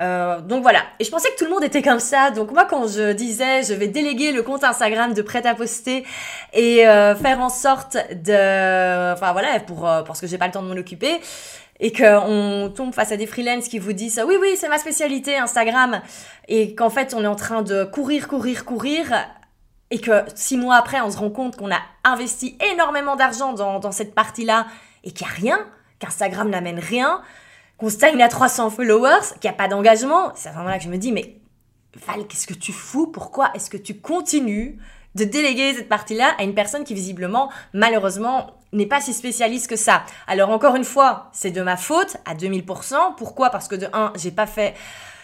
Euh, 0.00 0.40
donc 0.40 0.62
voilà. 0.62 0.80
Et 0.98 1.04
je 1.04 1.10
pensais 1.10 1.30
que 1.30 1.36
tout 1.36 1.44
le 1.44 1.50
monde 1.50 1.64
était 1.64 1.82
comme 1.82 2.00
ça. 2.00 2.30
Donc 2.30 2.52
moi, 2.52 2.64
quand 2.64 2.86
je 2.86 3.12
disais 3.12 3.62
je 3.62 3.74
vais 3.74 3.88
déléguer 3.88 4.32
le 4.32 4.42
compte 4.42 4.64
Instagram 4.64 5.14
de 5.14 5.22
prêt 5.22 5.46
à 5.46 5.54
poster 5.54 6.04
et 6.52 6.86
euh, 6.86 7.14
faire 7.14 7.40
en 7.40 7.48
sorte 7.48 7.96
de, 8.12 9.12
enfin 9.12 9.32
voilà, 9.32 9.60
pour 9.60 9.80
parce 9.80 10.20
que 10.20 10.26
j'ai 10.26 10.38
pas 10.38 10.46
le 10.46 10.52
temps 10.52 10.62
de 10.62 10.68
m'en 10.68 10.78
occuper, 10.78 11.20
et 11.82 11.92
qu'on 11.92 12.72
tombe 12.74 12.94
face 12.94 13.10
à 13.10 13.16
des 13.16 13.26
freelances 13.26 13.66
qui 13.66 13.80
vous 13.80 13.92
disent 13.92 14.22
oui 14.26 14.36
oui 14.40 14.56
c'est 14.56 14.68
ma 14.68 14.78
spécialité 14.78 15.36
Instagram. 15.36 16.00
Et 16.48 16.74
qu'en 16.74 16.90
fait 16.90 17.12
on 17.12 17.24
est 17.24 17.26
en 17.26 17.34
train 17.34 17.62
de 17.62 17.84
courir 17.84 18.28
courir 18.28 18.64
courir. 18.64 19.12
Et 19.90 20.00
que 20.00 20.24
six 20.34 20.56
mois 20.56 20.76
après 20.76 21.00
on 21.00 21.10
se 21.10 21.18
rend 21.18 21.30
compte 21.30 21.56
qu'on 21.56 21.70
a 21.70 21.80
investi 22.04 22.56
énormément 22.72 23.16
d'argent 23.16 23.52
dans, 23.52 23.80
dans, 23.80 23.92
cette 23.92 24.14
partie 24.14 24.44
là 24.44 24.66
et 25.04 25.10
qu'il 25.10 25.26
n'y 25.26 25.32
a 25.32 25.34
rien 25.34 25.66
qu'Instagram 25.98 26.48
n'amène 26.48 26.78
rien 26.78 27.20
qu'on 27.78 27.90
stagne 27.90 28.22
à 28.22 28.28
300 28.28 28.70
followers 28.70 29.20
qu'il 29.40 29.50
n'y 29.50 29.54
a 29.54 29.58
pas 29.58 29.68
d'engagement. 29.68 30.32
C'est 30.36 30.50
vraiment 30.50 30.68
là 30.68 30.78
que 30.78 30.84
je 30.84 30.88
me 30.88 30.98
dis 30.98 31.10
mais 31.10 31.36
Val 32.06 32.28
qu'est-ce 32.28 32.46
que 32.46 32.54
tu 32.54 32.72
fous? 32.72 33.08
Pourquoi 33.08 33.50
est-ce 33.54 33.68
que 33.68 33.76
tu 33.76 33.98
continues 33.98 34.78
de 35.16 35.24
déléguer 35.24 35.74
cette 35.74 35.88
partie-là 35.88 36.32
à 36.38 36.44
une 36.44 36.54
personne 36.54 36.84
qui 36.84 36.94
visiblement, 36.94 37.50
malheureusement, 37.74 38.61
n'est 38.72 38.86
pas 38.86 39.00
si 39.00 39.12
spécialiste 39.12 39.68
que 39.68 39.76
ça. 39.76 40.04
Alors 40.26 40.50
encore 40.50 40.76
une 40.76 40.84
fois, 40.84 41.30
c'est 41.32 41.50
de 41.50 41.62
ma 41.62 41.76
faute 41.76 42.16
à 42.24 42.34
2000%. 42.34 43.16
Pourquoi? 43.16 43.50
Parce 43.50 43.68
que 43.68 43.76
de 43.76 43.86
un, 43.92 44.12
j'ai 44.16 44.30
pas 44.30 44.46
fait 44.46 44.74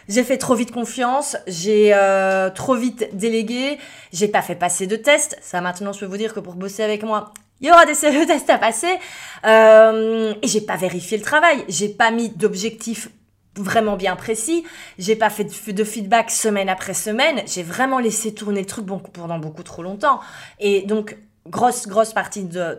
j'ai 0.09 0.25
fait 0.25 0.38
trop 0.38 0.55
vite 0.55 0.73
confiance, 0.73 1.37
j'ai 1.47 1.93
euh, 1.93 2.49
trop 2.49 2.75
vite 2.75 3.11
délégué, 3.12 3.78
j'ai 4.11 4.28
pas 4.28 4.40
fait 4.40 4.55
passer 4.55 4.87
de 4.87 4.97
tests. 4.97 5.37
Ça 5.43 5.61
maintenant, 5.61 5.93
je 5.93 6.00
peux 6.00 6.07
vous 6.07 6.17
dire 6.17 6.33
que 6.33 6.40
pour 6.40 6.55
bosser 6.55 6.83
avec 6.83 7.02
moi, 7.02 7.33
il 7.61 7.69
y 7.69 7.71
aura 7.71 7.85
des 7.85 7.95
tests 7.95 8.49
à 8.49 8.57
passer. 8.57 8.99
Euh, 9.45 10.33
et 10.40 10.49
j'ai 10.49 10.62
pas 10.62 10.76
vérifié 10.76 11.19
le 11.19 11.23
travail, 11.23 11.63
j'ai 11.69 11.91
pas 11.91 12.11
mis 12.11 12.30
d'objectifs 12.30 13.11
vraiment 13.56 13.97
bien 13.97 14.17
précis. 14.17 14.65
J'ai 14.99 15.17
pas 15.17 15.30
fait 15.30 15.73
de, 15.73 15.84
feedback 15.84 16.30
semaine 16.30 16.69
après 16.69 16.95
semaine. 16.95 17.43
J'ai 17.47 17.63
vraiment 17.63 17.99
laissé 17.99 18.32
tourner 18.32 18.61
le 18.61 18.67
truc 18.67 18.87
pendant 19.13 19.39
beaucoup 19.39 19.63
trop 19.63 19.82
longtemps. 19.82 20.21
Et 20.61 20.82
donc, 20.82 21.17
grosse, 21.50 21.87
grosse 21.87 22.13
partie 22.13 22.45
de, 22.45 22.76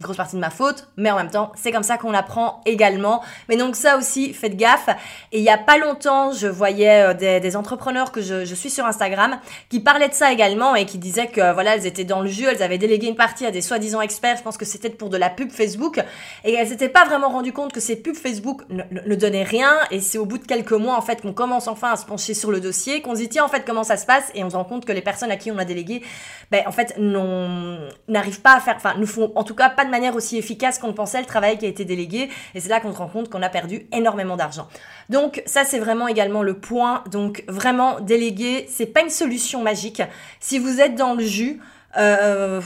grosse 0.00 0.16
partie 0.16 0.36
de 0.36 0.40
ma 0.40 0.50
faute, 0.50 0.88
mais 0.96 1.10
en 1.10 1.16
même 1.16 1.30
temps, 1.30 1.52
c'est 1.56 1.72
comme 1.72 1.82
ça 1.82 1.98
qu'on 1.98 2.14
apprend 2.14 2.62
également. 2.64 3.22
Mais 3.48 3.56
donc 3.56 3.76
ça 3.76 3.98
aussi, 3.98 4.32
faites 4.32 4.56
gaffe. 4.56 4.88
Et 5.32 5.38
il 5.38 5.44
y 5.44 5.50
a 5.50 5.58
pas 5.58 5.76
longtemps, 5.76 6.32
je 6.32 6.46
voyais 6.46 7.02
euh, 7.02 7.40
des, 7.40 7.56
entrepreneurs 7.56 8.10
que 8.10 8.22
je, 8.22 8.54
suis 8.54 8.70
sur 8.70 8.86
Instagram 8.86 9.38
qui 9.68 9.80
parlaient 9.80 10.08
de 10.08 10.14
ça 10.14 10.32
également 10.32 10.74
et 10.74 10.86
qui 10.86 10.98
disaient 10.98 11.26
que 11.26 11.52
voilà, 11.52 11.76
elles 11.76 11.86
étaient 11.86 12.04
dans 12.04 12.20
le 12.20 12.28
jeu, 12.28 12.48
elles 12.50 12.62
avaient 12.62 12.78
délégué 12.78 13.08
une 13.08 13.16
partie 13.16 13.44
à 13.44 13.50
des 13.50 13.60
soi-disant 13.60 14.00
experts. 14.00 14.36
Je 14.38 14.42
pense 14.42 14.56
que 14.56 14.64
c'était 14.64 14.88
pour 14.90 15.10
de 15.10 15.16
la 15.16 15.28
pub 15.28 15.50
Facebook 15.50 16.02
et 16.44 16.54
elles 16.54 16.68
s'étaient 16.68 16.88
pas 16.88 17.04
vraiment 17.04 17.28
rendu 17.28 17.52
compte 17.52 17.72
que 17.72 17.80
ces 17.80 17.96
pubs 17.96 18.16
Facebook 18.16 18.62
ne, 18.70 18.82
ne 18.90 19.14
donnaient 19.14 19.42
rien. 19.42 19.74
Et 19.90 20.00
c'est 20.00 20.18
au 20.18 20.24
bout 20.24 20.38
de 20.38 20.46
quelques 20.46 20.72
mois 20.72 20.96
en 20.96 21.02
fait 21.02 21.20
qu'on 21.20 21.32
commence 21.32 21.68
enfin 21.68 21.92
à 21.92 21.96
se 21.96 22.06
pencher 22.06 22.32
sur 22.34 22.50
le 22.50 22.60
dossier, 22.60 23.02
qu'on 23.02 23.14
se 23.14 23.20
dit 23.20 23.28
tiens 23.28 23.44
en 23.44 23.48
fait 23.48 23.64
comment 23.66 23.84
ça 23.84 23.96
se 23.96 24.06
passe? 24.06 24.30
Et 24.34 24.44
on 24.44 24.50
se 24.50 24.56
rend 24.56 24.64
compte 24.64 24.84
que 24.84 24.92
les 24.92 25.02
personnes 25.02 25.30
à 25.30 25.36
qui 25.36 25.50
on 25.50 25.58
a 25.58 25.64
délégué, 25.64 26.02
ben 26.50 26.62
en 26.66 26.72
fait 26.72 26.96
n'arrivent 26.98 28.40
pas 28.40 28.56
à 28.56 28.60
faire, 28.60 28.76
enfin 28.76 28.94
nous 28.96 29.06
font 29.06 29.32
en 29.34 29.44
tout 29.44 29.54
cas 29.54 29.68
pas 29.68 29.84
de 29.84 29.89
manière 29.90 30.16
aussi 30.16 30.38
efficace 30.38 30.78
qu'on 30.78 30.92
pensait 30.92 31.20
le 31.20 31.26
travail 31.26 31.58
qui 31.58 31.66
a 31.66 31.68
été 31.68 31.84
délégué. 31.84 32.28
Et 32.54 32.60
c'est 32.60 32.68
là 32.68 32.80
qu'on 32.80 32.92
se 32.92 32.98
rend 32.98 33.08
compte 33.08 33.28
qu'on 33.28 33.42
a 33.42 33.48
perdu 33.48 33.86
énormément 33.92 34.36
d'argent. 34.36 34.68
Donc 35.08 35.42
ça, 35.46 35.64
c'est 35.64 35.78
vraiment 35.78 36.08
également 36.08 36.42
le 36.42 36.54
point. 36.54 37.04
Donc 37.10 37.44
vraiment, 37.48 38.00
déléguer, 38.00 38.66
c'est 38.68 38.86
pas 38.86 39.02
une 39.02 39.10
solution 39.10 39.62
magique. 39.62 40.02
Si 40.40 40.58
vous 40.58 40.80
êtes 40.80 40.94
dans 40.94 41.14
le 41.14 41.24
jus, 41.24 41.60
euh, 41.96 42.60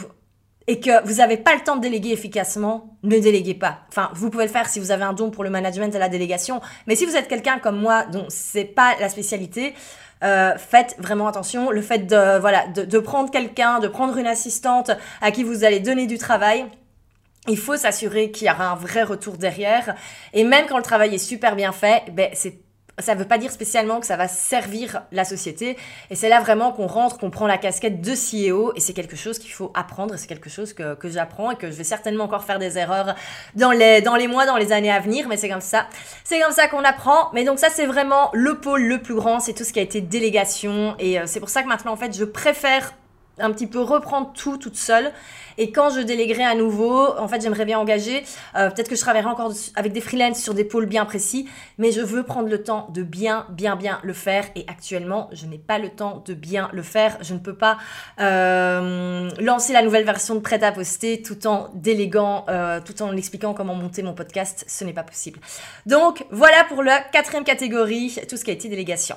et 0.66 0.80
que 0.80 1.06
vous 1.06 1.16
n'avez 1.16 1.36
pas 1.36 1.54
le 1.54 1.60
temps 1.60 1.76
de 1.76 1.82
déléguer 1.82 2.10
efficacement, 2.10 2.96
ne 3.02 3.18
déléguez 3.18 3.54
pas. 3.54 3.80
Enfin, 3.88 4.10
vous 4.14 4.30
pouvez 4.30 4.44
le 4.44 4.50
faire 4.50 4.68
si 4.68 4.80
vous 4.80 4.90
avez 4.90 5.04
un 5.04 5.12
don 5.12 5.30
pour 5.30 5.44
le 5.44 5.50
management 5.50 5.94
et 5.94 5.98
la 5.98 6.08
délégation, 6.08 6.60
mais 6.86 6.96
si 6.96 7.04
vous 7.04 7.16
êtes 7.16 7.28
quelqu'un 7.28 7.58
comme 7.58 7.78
moi 7.78 8.04
dont 8.04 8.26
c'est 8.28 8.64
pas 8.64 8.94
la 8.98 9.08
spécialité, 9.08 9.74
euh, 10.22 10.56
faites 10.56 10.96
vraiment 10.98 11.28
attention. 11.28 11.70
Le 11.70 11.82
fait 11.82 12.06
de 12.06 12.38
voilà 12.38 12.66
de, 12.68 12.84
de 12.84 12.98
prendre 12.98 13.30
quelqu'un, 13.30 13.78
de 13.78 13.88
prendre 13.88 14.16
une 14.16 14.26
assistante 14.26 14.90
à 15.20 15.30
qui 15.30 15.42
vous 15.42 15.64
allez 15.64 15.80
donner 15.80 16.06
du 16.06 16.16
travail, 16.16 16.64
il 17.48 17.58
faut 17.58 17.76
s'assurer 17.76 18.30
qu'il 18.30 18.46
y 18.46 18.50
aura 18.50 18.70
un 18.70 18.76
vrai 18.76 19.02
retour 19.02 19.36
derrière. 19.36 19.94
Et 20.32 20.44
même 20.44 20.66
quand 20.66 20.76
le 20.76 20.82
travail 20.82 21.14
est 21.14 21.18
super 21.18 21.56
bien 21.56 21.72
fait, 21.72 22.04
ben 22.12 22.30
c'est 22.32 22.58
ça 23.00 23.14
ne 23.14 23.18
veut 23.18 23.26
pas 23.26 23.38
dire 23.38 23.50
spécialement 23.50 23.98
que 23.98 24.06
ça 24.06 24.16
va 24.16 24.28
servir 24.28 25.02
la 25.10 25.24
société. 25.24 25.76
Et 26.10 26.14
c'est 26.14 26.28
là 26.28 26.40
vraiment 26.40 26.72
qu'on 26.72 26.86
rentre, 26.86 27.18
qu'on 27.18 27.30
prend 27.30 27.46
la 27.46 27.58
casquette 27.58 28.00
de 28.00 28.12
CEO. 28.12 28.72
Et 28.76 28.80
c'est 28.80 28.92
quelque 28.92 29.16
chose 29.16 29.38
qu'il 29.38 29.50
faut 29.50 29.72
apprendre. 29.74 30.14
Et 30.14 30.16
c'est 30.16 30.28
quelque 30.28 30.48
chose 30.48 30.72
que, 30.72 30.94
que 30.94 31.08
j'apprends 31.08 31.50
et 31.50 31.56
que 31.56 31.70
je 31.70 31.76
vais 31.76 31.84
certainement 31.84 32.24
encore 32.24 32.44
faire 32.44 32.58
des 32.58 32.78
erreurs 32.78 33.14
dans 33.56 33.72
les, 33.72 34.00
dans 34.00 34.14
les 34.14 34.28
mois, 34.28 34.46
dans 34.46 34.56
les 34.56 34.72
années 34.72 34.92
à 34.92 35.00
venir. 35.00 35.26
Mais 35.28 35.36
c'est 35.36 35.48
comme 35.48 35.60
ça. 35.60 35.88
C'est 36.22 36.40
comme 36.40 36.52
ça 36.52 36.68
qu'on 36.68 36.84
apprend. 36.84 37.30
Mais 37.32 37.44
donc 37.44 37.58
ça, 37.58 37.68
c'est 37.68 37.86
vraiment 37.86 38.30
le 38.32 38.60
pôle 38.60 38.82
le 38.84 39.02
plus 39.02 39.14
grand. 39.14 39.40
C'est 39.40 39.54
tout 39.54 39.64
ce 39.64 39.72
qui 39.72 39.80
a 39.80 39.82
été 39.82 40.00
délégation. 40.00 40.94
Et 41.00 41.18
euh, 41.18 41.24
c'est 41.26 41.40
pour 41.40 41.48
ça 41.48 41.62
que 41.62 41.68
maintenant, 41.68 41.92
en 41.92 41.96
fait, 41.96 42.16
je 42.16 42.24
préfère 42.24 42.94
un 43.38 43.50
petit 43.52 43.66
peu 43.66 43.80
reprendre 43.80 44.32
tout 44.32 44.56
toute 44.56 44.76
seule. 44.76 45.12
Et 45.56 45.70
quand 45.70 45.90
je 45.90 46.00
déléguerai 46.00 46.44
à 46.44 46.54
nouveau, 46.54 47.16
en 47.18 47.28
fait, 47.28 47.40
j'aimerais 47.40 47.64
bien 47.64 47.78
engager. 47.78 48.24
Euh, 48.56 48.70
peut-être 48.70 48.88
que 48.88 48.96
je 48.96 49.00
travaillerai 49.00 49.28
encore 49.28 49.52
avec 49.76 49.92
des 49.92 50.00
freelances 50.00 50.40
sur 50.40 50.54
des 50.54 50.64
pôles 50.64 50.86
bien 50.86 51.04
précis, 51.04 51.48
mais 51.78 51.92
je 51.92 52.00
veux 52.00 52.24
prendre 52.24 52.48
le 52.48 52.62
temps 52.62 52.88
de 52.92 53.02
bien, 53.02 53.46
bien, 53.50 53.76
bien 53.76 54.00
le 54.02 54.12
faire. 54.12 54.46
Et 54.56 54.64
actuellement, 54.68 55.28
je 55.32 55.46
n'ai 55.46 55.58
pas 55.58 55.78
le 55.78 55.90
temps 55.90 56.22
de 56.26 56.34
bien 56.34 56.68
le 56.72 56.82
faire. 56.82 57.16
Je 57.20 57.34
ne 57.34 57.38
peux 57.38 57.54
pas 57.54 57.78
euh, 58.20 59.30
lancer 59.40 59.72
la 59.72 59.82
nouvelle 59.82 60.04
version 60.04 60.34
de 60.34 60.40
Prêt 60.40 60.62
à 60.62 60.72
poster 60.72 61.22
tout 61.22 61.46
en 61.46 61.70
déléguant, 61.74 62.44
euh, 62.48 62.80
tout 62.84 63.00
en 63.02 63.16
expliquant 63.16 63.54
comment 63.54 63.74
monter 63.74 64.02
mon 64.02 64.12
podcast. 64.12 64.64
Ce 64.68 64.84
n'est 64.84 64.92
pas 64.92 65.04
possible. 65.04 65.40
Donc 65.86 66.26
voilà 66.30 66.64
pour 66.68 66.82
la 66.82 67.00
quatrième 67.00 67.44
catégorie, 67.44 68.18
tout 68.28 68.36
ce 68.36 68.44
qui 68.44 68.50
a 68.50 68.54
été 68.54 68.68
délégation. 68.68 69.16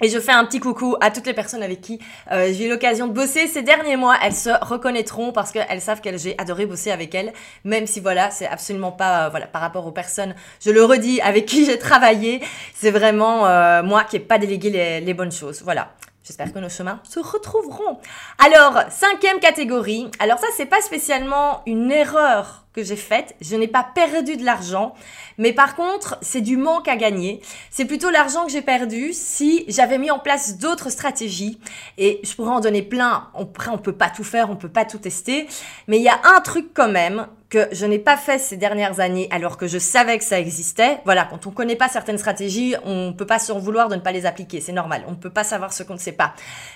Et 0.00 0.08
je 0.08 0.18
fais 0.18 0.32
un 0.32 0.44
petit 0.44 0.58
coucou 0.58 0.96
à 1.00 1.10
toutes 1.10 1.26
les 1.26 1.34
personnes 1.34 1.62
avec 1.62 1.80
qui 1.80 2.00
euh, 2.32 2.52
j'ai 2.52 2.66
eu 2.66 2.68
l'occasion 2.68 3.06
de 3.06 3.12
bosser 3.12 3.46
ces 3.46 3.62
derniers 3.62 3.96
mois. 3.96 4.16
Elles 4.22 4.34
se 4.34 4.50
reconnaîtront 4.64 5.32
parce 5.32 5.52
qu'elles 5.52 5.80
savent 5.80 6.00
que 6.00 6.16
j'ai 6.16 6.34
adoré 6.38 6.66
bosser 6.66 6.90
avec 6.90 7.14
elles, 7.14 7.32
même 7.64 7.86
si 7.86 8.00
voilà, 8.00 8.30
c'est 8.30 8.48
absolument 8.48 8.90
pas 8.90 9.26
euh, 9.26 9.28
voilà 9.28 9.46
par 9.46 9.60
rapport 9.62 9.86
aux 9.86 9.92
personnes. 9.92 10.34
Je 10.60 10.70
le 10.70 10.82
redis 10.82 11.20
avec 11.20 11.46
qui 11.46 11.66
j'ai 11.66 11.78
travaillé, 11.78 12.42
c'est 12.74 12.90
vraiment 12.90 13.46
euh, 13.46 13.82
moi 13.82 14.02
qui 14.04 14.16
n'ai 14.16 14.24
pas 14.24 14.38
délégué 14.38 14.70
les, 14.70 15.00
les 15.00 15.14
bonnes 15.14 15.32
choses. 15.32 15.62
Voilà. 15.62 15.92
J'espère 16.24 16.52
que 16.52 16.60
nos 16.60 16.68
chemins 16.68 17.00
se 17.02 17.18
retrouveront. 17.18 17.98
Alors, 18.38 18.78
cinquième 18.90 19.40
catégorie. 19.40 20.08
Alors 20.20 20.38
ça, 20.38 20.46
c'est 20.56 20.66
pas 20.66 20.80
spécialement 20.80 21.62
une 21.66 21.90
erreur 21.90 22.64
que 22.72 22.84
j'ai 22.84 22.96
faite. 22.96 23.34
Je 23.40 23.56
n'ai 23.56 23.66
pas 23.66 23.84
perdu 23.94 24.36
de 24.36 24.44
l'argent. 24.44 24.94
Mais 25.36 25.52
par 25.52 25.74
contre, 25.74 26.16
c'est 26.22 26.40
du 26.40 26.56
manque 26.56 26.86
à 26.86 26.94
gagner. 26.94 27.42
C'est 27.70 27.86
plutôt 27.86 28.08
l'argent 28.08 28.46
que 28.46 28.52
j'ai 28.52 28.62
perdu 28.62 29.12
si 29.12 29.64
j'avais 29.66 29.98
mis 29.98 30.12
en 30.12 30.20
place 30.20 30.58
d'autres 30.58 30.90
stratégies. 30.90 31.58
Et 31.98 32.20
je 32.22 32.34
pourrais 32.36 32.52
en 32.52 32.60
donner 32.60 32.82
plein. 32.82 33.28
Après, 33.36 33.70
on 33.70 33.78
peut 33.78 33.92
pas 33.92 34.08
tout 34.08 34.24
faire, 34.24 34.48
on 34.48 34.56
peut 34.56 34.68
pas 34.68 34.84
tout 34.84 34.98
tester. 34.98 35.48
Mais 35.88 35.98
il 35.98 36.04
y 36.04 36.08
a 36.08 36.20
un 36.36 36.40
truc 36.40 36.70
quand 36.72 36.88
même 36.88 37.26
que 37.52 37.68
je 37.70 37.84
n'ai 37.84 37.98
pas 37.98 38.16
fait 38.16 38.38
ces 38.38 38.56
dernières 38.56 38.98
années 39.00 39.28
alors 39.30 39.58
que 39.58 39.66
je 39.66 39.76
savais 39.76 40.16
que 40.16 40.24
ça 40.24 40.40
existait. 40.40 41.00
Voilà, 41.04 41.26
quand 41.26 41.46
on 41.46 41.50
ne 41.50 41.54
connaît 41.54 41.76
pas 41.76 41.86
certaines 41.86 42.16
stratégies, 42.16 42.74
on 42.82 43.08
ne 43.08 43.12
peut 43.12 43.26
pas 43.26 43.38
s'en 43.38 43.58
vouloir 43.58 43.90
de 43.90 43.96
ne 43.96 44.00
pas 44.00 44.10
les 44.10 44.24
appliquer. 44.24 44.62
C'est 44.62 44.72
normal. 44.72 45.04
On 45.06 45.10
ne 45.10 45.16
peut 45.16 45.28
pas 45.28 45.44
savoir 45.44 45.74
ce 45.74 45.82
qu'on 45.82 45.92
ne 45.92 45.98
sait 45.98 46.12
pas. 46.12 46.32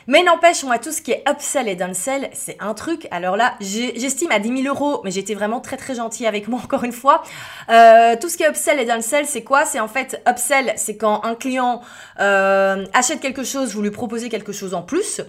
Mais 0.07 0.23
n'empêche, 0.23 0.65
moi, 0.65 0.79
tout 0.79 0.93
ce 0.93 1.01
qui 1.01 1.13
est 1.13 1.25
upsell 1.27 1.67
et 1.69 1.77
downsell, 1.77 2.29
c'est 2.35 2.59
un 2.61 2.75
truc. 2.75 3.09
Alors 3.11 3.39
là, 3.39 3.55
j'estime 3.59 4.31
à 4.31 4.39
10 4.39 4.65
000 4.65 4.75
euros, 4.75 5.01
mais 5.03 5.11
j'étais 5.11 5.33
vraiment 5.33 5.61
très 5.61 5.79
très 5.79 5.95
gentil 5.95 6.27
avec 6.27 6.47
moi 6.49 6.61
encore 6.63 6.85
une 6.85 6.93
fois. 6.93 7.23
Euh, 7.71 8.15
tout 8.21 8.29
ce 8.29 8.37
qui 8.37 8.43
est 8.43 8.49
upsell 8.51 8.79
et 8.79 8.85
downsell, 8.85 9.25
c'est 9.25 9.45
quoi? 9.45 9.65
C'est 9.65 9.81
en 9.81 9.89
fait 9.89 10.23
upsell, 10.29 10.75
c'est 10.77 10.99
quand 10.99 11.25
un 11.25 11.37
client 11.37 11.81
euh, 12.21 12.85
achète 12.93 13.21
quelque 13.21 13.45
chose, 13.45 13.75
vous 13.75 13.81
lui 13.81 13.91
proposez 13.91 14.29
quelque 14.29 14.53
chose 14.53 14.75
en 14.75 14.83
plus. 14.83 15.23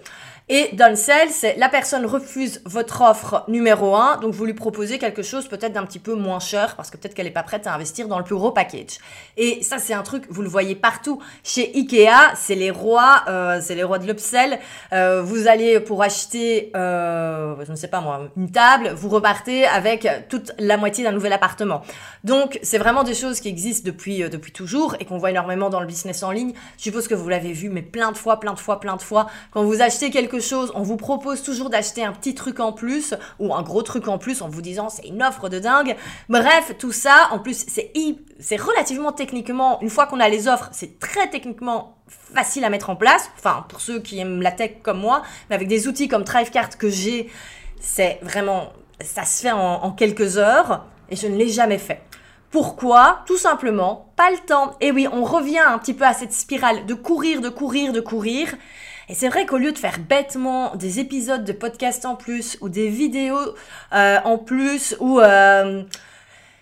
Et 0.50 0.70
downsell, 0.72 1.30
c'est 1.30 1.58
la 1.58 1.68
personne 1.68 2.06
refuse 2.06 2.62
votre 2.64 3.02
offre 3.02 3.44
numéro 3.50 3.98
1, 3.98 4.20
donc 4.22 4.34
vous 4.34 4.46
lui 4.46 4.54
proposez 4.54 4.98
quelque 4.98 5.22
chose 5.22 5.46
peut-être 5.50 5.74
d'un 5.74 5.86
petit 5.86 6.00
peu 6.00 6.16
moins 6.16 6.40
cher 6.40 6.78
parce 6.78 6.90
que 6.90 6.96
peut-être 6.96 7.14
qu'elle 7.14 7.26
n'est 7.26 7.34
pas 7.34 7.44
prête 7.44 7.68
à 7.68 7.74
investir 7.74 8.08
dans 8.08 8.18
le 8.18 8.24
plus 8.24 8.36
gros 8.36 8.52
package. 8.52 9.00
Et 9.36 9.62
ça, 9.62 9.78
c'est 9.78 9.94
un 9.94 10.04
truc, 10.04 10.24
vous 10.30 10.42
le 10.42 10.48
voyez 10.48 10.74
partout. 10.74 11.22
Chez 11.44 11.70
Ikea, 11.76 12.34
c'est 12.36 12.56
les 12.56 12.72
rois, 12.72 13.24
euh, 13.28 13.60
c'est 13.62 13.76
les 13.76 13.84
rois 13.84 14.00
de 14.00 14.08
l'upsell. 14.08 14.60
Euh, 14.94 15.22
vous 15.22 15.50
allez 15.50 15.82
pour 15.82 16.02
acheter, 16.02 16.72
euh, 16.78 17.56
je 17.66 17.72
ne 17.72 17.76
sais 17.76 17.90
pas 17.90 18.00
moi, 18.00 18.30
une 18.38 18.50
table, 18.50 18.94
vous 18.96 19.10
repartez 19.10 19.66
avec 19.66 20.08
toute 20.30 20.54
la 20.60 20.78
moitié 20.78 21.04
d'un 21.04 21.12
nouvel 21.12 21.34
appartement. 21.34 21.82
Donc, 22.28 22.60
c'est 22.62 22.78
vraiment 22.78 23.04
des 23.04 23.14
choses 23.14 23.40
qui 23.40 23.48
existent 23.48 23.86
depuis, 23.86 24.22
euh, 24.22 24.28
depuis 24.28 24.52
toujours 24.52 24.98
et 25.00 25.06
qu'on 25.06 25.18
voit 25.18 25.30
énormément 25.30 25.70
dans 25.70 25.80
le 25.80 25.88
business 25.88 26.24
en 26.24 26.32
ligne. 26.32 26.52
Je 26.78 26.84
suppose 26.84 27.08
que 27.08 27.16
vous 27.16 27.30
l'avez 27.30 27.54
vu, 27.54 27.70
mais 27.70 27.82
plein 27.82 28.12
de 28.12 28.18
fois, 28.18 28.42
plein 28.42 28.54
de 28.54 28.60
fois, 28.60 28.82
plein 28.82 28.98
de 28.98 29.02
fois. 29.02 29.28
Quand 29.52 29.64
vous 29.64 29.82
achetez 29.82 30.10
quelque 30.10 30.37
chose, 30.40 30.72
on 30.76 30.82
vous 30.82 30.98
propose 30.98 31.44
toujours 31.44 31.70
d'acheter 31.70 32.04
un 32.04 32.12
petit 32.12 32.36
truc 32.36 32.60
en 32.60 32.72
plus 32.72 33.14
ou 33.40 33.54
un 33.54 33.62
gros 33.62 33.82
truc 33.82 34.08
en 34.08 34.18
plus 34.18 34.42
en 34.42 34.50
vous 34.50 34.62
disant 34.62 34.90
c'est 34.90 35.08
une 35.08 35.24
offre 35.24 35.50
de 35.50 35.60
dingue. 35.60 35.96
Bref, 36.30 36.74
tout 36.78 36.92
ça, 36.92 37.30
en 37.32 37.40
plus, 37.40 37.66
c'est 37.68 37.92
c'est 38.40 38.58
relativement 38.58 39.12
techniquement, 39.12 39.82
une 39.82 39.90
fois 39.90 40.06
qu'on 40.06 40.20
a 40.20 40.30
les 40.30 40.48
offres, 40.48 40.70
c'est 40.72 41.00
très 41.00 41.30
techniquement 41.30 41.98
facile 42.08 42.64
à 42.64 42.70
mettre 42.70 42.90
en 42.90 42.96
place. 42.96 43.30
Enfin, 43.38 43.66
pour 43.70 43.82
ceux 43.82 44.00
qui 44.00 44.20
aiment 44.20 44.42
la 44.42 44.52
tech 44.52 44.78
comme 44.84 45.00
moi, 45.00 45.24
mais 45.50 45.56
avec 45.56 45.68
des 45.68 45.88
outils 45.88 46.08
comme 46.08 46.24
Thrivecart 46.24 46.78
que 46.78 46.90
j'ai, 46.90 47.30
c'est 47.80 48.20
vraiment, 48.22 48.74
ça 49.02 49.26
se 49.26 49.42
fait 49.42 49.52
en 49.52 49.92
quelques 49.92 50.38
heures 50.38 50.86
et 51.10 51.16
je 51.16 51.28
ne 51.28 51.36
l'ai 51.36 51.50
jamais 51.50 51.78
fait. 51.78 52.02
Pourquoi? 52.50 53.24
Tout 53.26 53.38
simplement, 53.38 54.14
pas 54.16 54.32
le 54.32 54.38
temps. 54.38 54.76
Et 54.80 54.92
oui, 54.92 55.08
on 55.12 55.24
revient 55.24 55.60
un 55.60 55.78
petit 55.78 55.94
peu 55.94 56.06
à 56.06 56.14
cette 56.14 56.32
spirale 56.32 56.86
de 56.86 56.94
courir, 56.94 57.42
de 57.42 57.50
courir, 57.50 57.92
de 57.92 58.00
courir. 58.00 58.56
Et 59.10 59.14
c'est 59.14 59.30
vrai 59.30 59.46
qu'au 59.46 59.58
lieu 59.58 59.72
de 59.72 59.78
faire 59.78 60.00
bêtement 60.00 60.76
des 60.76 61.00
épisodes 61.00 61.46
de 61.46 61.54
podcast 61.54 62.06
en 62.06 62.16
plus 62.16 62.58
ou 62.62 62.70
des 62.70 62.90
vidéos 62.90 63.56
euh, 63.94 64.20
en 64.26 64.38
plus 64.38 64.96
ou 65.00 65.20
euh, 65.20 65.84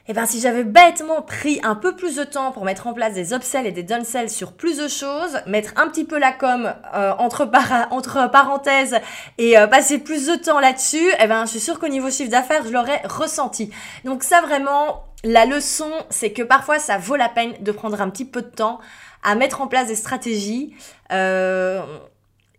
eh 0.08 0.14
ben 0.14 0.28
si 0.28 0.40
j'avais 0.40 0.64
bêtement 0.64 1.24
pris 1.24 1.60
un 1.64 1.74
peu 1.74 1.96
plus 1.96 2.16
de 2.16 2.24
temps 2.24 2.52
pour 2.52 2.64
mettre 2.64 2.86
en 2.86 2.94
place 2.94 3.14
des 3.14 3.34
upsells 3.34 3.66
et 3.66 3.72
des 3.72 3.82
downsells 3.82 4.30
sur 4.30 4.54
plus 4.54 4.78
de 4.78 4.88
choses, 4.88 5.40
mettre 5.48 5.74
un 5.78 5.88
petit 5.88 6.06
peu 6.06 6.20
la 6.20 6.32
com 6.32 6.72
euh, 6.94 7.14
entre, 7.18 7.50
entre 7.90 8.30
parenthèses 8.30 9.00
et 9.40 9.58
euh, 9.58 9.66
passer 9.66 9.98
plus 9.98 10.28
de 10.28 10.36
temps 10.36 10.60
là-dessus, 10.60 11.08
eh 11.20 11.26
ben 11.26 11.46
je 11.46 11.52
suis 11.52 11.60
sûre 11.60 11.80
qu'au 11.80 11.88
niveau 11.88 12.12
chiffre 12.12 12.30
d'affaires, 12.30 12.64
je 12.66 12.72
l'aurais 12.72 13.02
ressenti. 13.06 13.72
Donc 14.04 14.22
ça 14.22 14.42
vraiment, 14.42 15.06
la 15.24 15.48
leçon, 15.48 15.92
c'est 16.12 16.32
que 16.32 16.44
parfois 16.44 16.78
ça 16.78 17.00
vaut 17.00 17.16
la 17.16 17.30
peine 17.30 17.54
de 17.62 17.72
prendre 17.72 18.00
un 18.00 18.12
petit 18.12 18.26
peu 18.26 18.44
de 18.44 18.50
temps 18.50 18.80
à 19.24 19.34
mettre 19.34 19.62
en 19.62 19.68
place 19.68 19.88
des 19.88 19.96
stratégies. 19.96 20.76
Euh, 21.12 21.82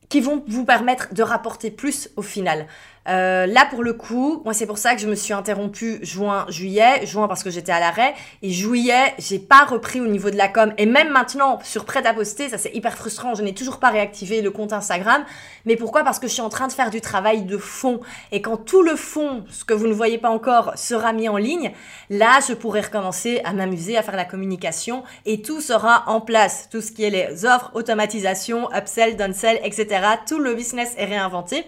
qui 0.08 0.20
vont 0.20 0.44
vous 0.46 0.64
permettre 0.64 1.12
de 1.14 1.22
rapporter 1.22 1.70
plus 1.70 2.10
au 2.16 2.22
final. 2.22 2.66
Euh, 3.08 3.46
là, 3.46 3.66
pour 3.70 3.82
le 3.82 3.92
coup, 3.92 4.42
moi, 4.44 4.54
c'est 4.54 4.66
pour 4.66 4.78
ça 4.78 4.94
que 4.94 5.00
je 5.00 5.06
me 5.06 5.14
suis 5.14 5.32
interrompue 5.32 5.98
juin, 6.02 6.46
juillet. 6.48 7.06
Juin 7.06 7.28
parce 7.28 7.42
que 7.42 7.50
j'étais 7.50 7.72
à 7.72 7.80
l'arrêt. 7.80 8.14
Et 8.42 8.50
juillet, 8.50 9.14
j'ai 9.18 9.38
pas 9.38 9.64
repris 9.64 10.00
au 10.00 10.06
niveau 10.06 10.30
de 10.30 10.36
la 10.36 10.48
com. 10.48 10.72
Et 10.78 10.86
même 10.86 11.10
maintenant, 11.10 11.58
sur 11.62 11.84
prêt 11.84 12.06
à 12.06 12.14
poster, 12.14 12.48
ça 12.48 12.58
c'est 12.58 12.74
hyper 12.74 12.96
frustrant. 12.96 13.34
Je 13.34 13.42
n'ai 13.42 13.54
toujours 13.54 13.78
pas 13.78 13.90
réactivé 13.90 14.42
le 14.42 14.50
compte 14.50 14.72
Instagram. 14.72 15.24
Mais 15.64 15.76
pourquoi? 15.76 16.04
Parce 16.04 16.18
que 16.18 16.26
je 16.26 16.32
suis 16.32 16.42
en 16.42 16.48
train 16.48 16.66
de 16.66 16.72
faire 16.72 16.90
du 16.90 17.00
travail 17.00 17.42
de 17.42 17.58
fond. 17.58 18.00
Et 18.32 18.42
quand 18.42 18.56
tout 18.56 18.82
le 18.82 18.96
fond, 18.96 19.44
ce 19.50 19.64
que 19.64 19.74
vous 19.74 19.86
ne 19.86 19.94
voyez 19.94 20.18
pas 20.18 20.30
encore, 20.30 20.72
sera 20.76 21.12
mis 21.12 21.28
en 21.28 21.36
ligne, 21.36 21.72
là, 22.10 22.40
je 22.46 22.54
pourrai 22.54 22.80
recommencer 22.80 23.40
à 23.44 23.52
m'amuser, 23.52 23.96
à 23.96 24.02
faire 24.02 24.16
la 24.16 24.24
communication. 24.24 25.04
Et 25.24 25.42
tout 25.42 25.60
sera 25.60 26.04
en 26.06 26.20
place. 26.20 26.68
Tout 26.70 26.80
ce 26.80 26.92
qui 26.92 27.04
est 27.04 27.10
les 27.10 27.44
offres, 27.44 27.70
automatisation, 27.74 28.68
upsell, 28.74 29.16
downsell, 29.16 29.60
etc. 29.62 29.86
Tout 30.26 30.38
le 30.38 30.54
business 30.54 30.94
est 30.96 31.04
réinventé. 31.04 31.64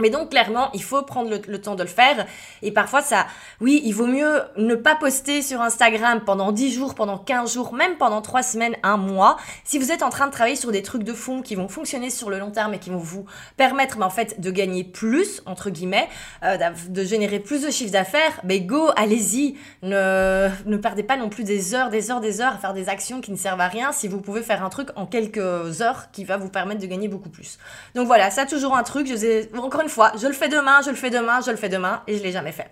Mais 0.00 0.10
donc 0.10 0.30
clairement, 0.30 0.70
il 0.74 0.82
faut 0.82 1.02
prendre 1.02 1.30
le, 1.30 1.60
temps 1.60 1.74
de 1.74 1.82
le 1.82 1.88
faire. 1.88 2.26
Et 2.62 2.70
parfois, 2.70 3.00
ça, 3.00 3.26
oui, 3.60 3.80
il 3.84 3.92
vaut 3.92 4.06
mieux 4.06 4.42
ne 4.58 4.74
pas 4.74 4.94
poster 4.94 5.40
sur 5.40 5.62
Instagram 5.62 6.20
pendant 6.24 6.52
10 6.52 6.72
jours, 6.72 6.94
pendant 6.94 7.16
15 7.16 7.54
jours, 7.54 7.72
même 7.72 7.96
pendant 7.96 8.20
3 8.20 8.42
semaines, 8.42 8.76
un 8.82 8.98
mois. 8.98 9.38
Si 9.64 9.78
vous 9.78 9.92
êtes 9.92 10.02
en 10.02 10.10
train 10.10 10.26
de 10.26 10.32
travailler 10.32 10.56
sur 10.56 10.70
des 10.70 10.82
trucs 10.82 11.02
de 11.02 11.14
fond 11.14 11.40
qui 11.40 11.54
vont 11.54 11.68
fonctionner 11.68 12.10
sur 12.10 12.28
le 12.28 12.38
long 12.38 12.50
terme 12.50 12.74
et 12.74 12.78
qui 12.78 12.90
vont 12.90 12.98
vous 12.98 13.24
permettre, 13.56 13.96
mais 13.98 14.04
en 14.04 14.10
fait, 14.10 14.38
de 14.38 14.50
gagner 14.50 14.84
plus, 14.84 15.42
entre 15.46 15.70
guillemets, 15.70 16.08
euh, 16.44 16.58
de 16.88 17.04
générer 17.04 17.38
plus 17.38 17.62
de 17.62 17.70
chiffre 17.70 17.92
d'affaires, 17.92 18.40
ben 18.44 18.66
go, 18.66 18.90
allez-y. 18.96 19.56
Ne, 19.82 20.50
ne 20.66 20.76
perdez 20.76 21.04
pas 21.04 21.16
non 21.16 21.30
plus 21.30 21.44
des 21.44 21.74
heures, 21.74 21.88
des 21.88 22.10
heures, 22.10 22.20
des 22.20 22.42
heures 22.42 22.54
à 22.54 22.58
faire 22.58 22.74
des 22.74 22.90
actions 22.90 23.22
qui 23.22 23.30
ne 23.30 23.36
servent 23.36 23.60
à 23.60 23.68
rien 23.68 23.92
si 23.92 24.08
vous 24.08 24.20
pouvez 24.20 24.42
faire 24.42 24.62
un 24.62 24.68
truc 24.68 24.90
en 24.96 25.06
quelques 25.06 25.80
heures 25.80 26.10
qui 26.12 26.24
va 26.24 26.36
vous 26.36 26.50
permettre 26.50 26.80
de 26.82 26.86
gagner 26.86 27.08
beaucoup 27.08 27.30
plus. 27.30 27.58
Donc 27.94 28.06
voilà, 28.06 28.30
ça 28.30 28.44
toujours 28.44 28.76
un 28.76 28.82
truc. 28.82 29.06
Je 29.06 29.16
sais, 29.16 29.50
encore 29.56 29.85
fois, 29.88 30.12
je 30.20 30.26
le 30.26 30.32
fais 30.32 30.48
demain, 30.48 30.80
je 30.84 30.90
le 30.90 30.96
fais 30.96 31.10
demain, 31.10 31.40
je 31.44 31.50
le 31.50 31.56
fais 31.56 31.68
demain, 31.68 32.02
et 32.06 32.16
je 32.18 32.22
l'ai 32.22 32.32
jamais 32.32 32.52
fait. 32.52 32.68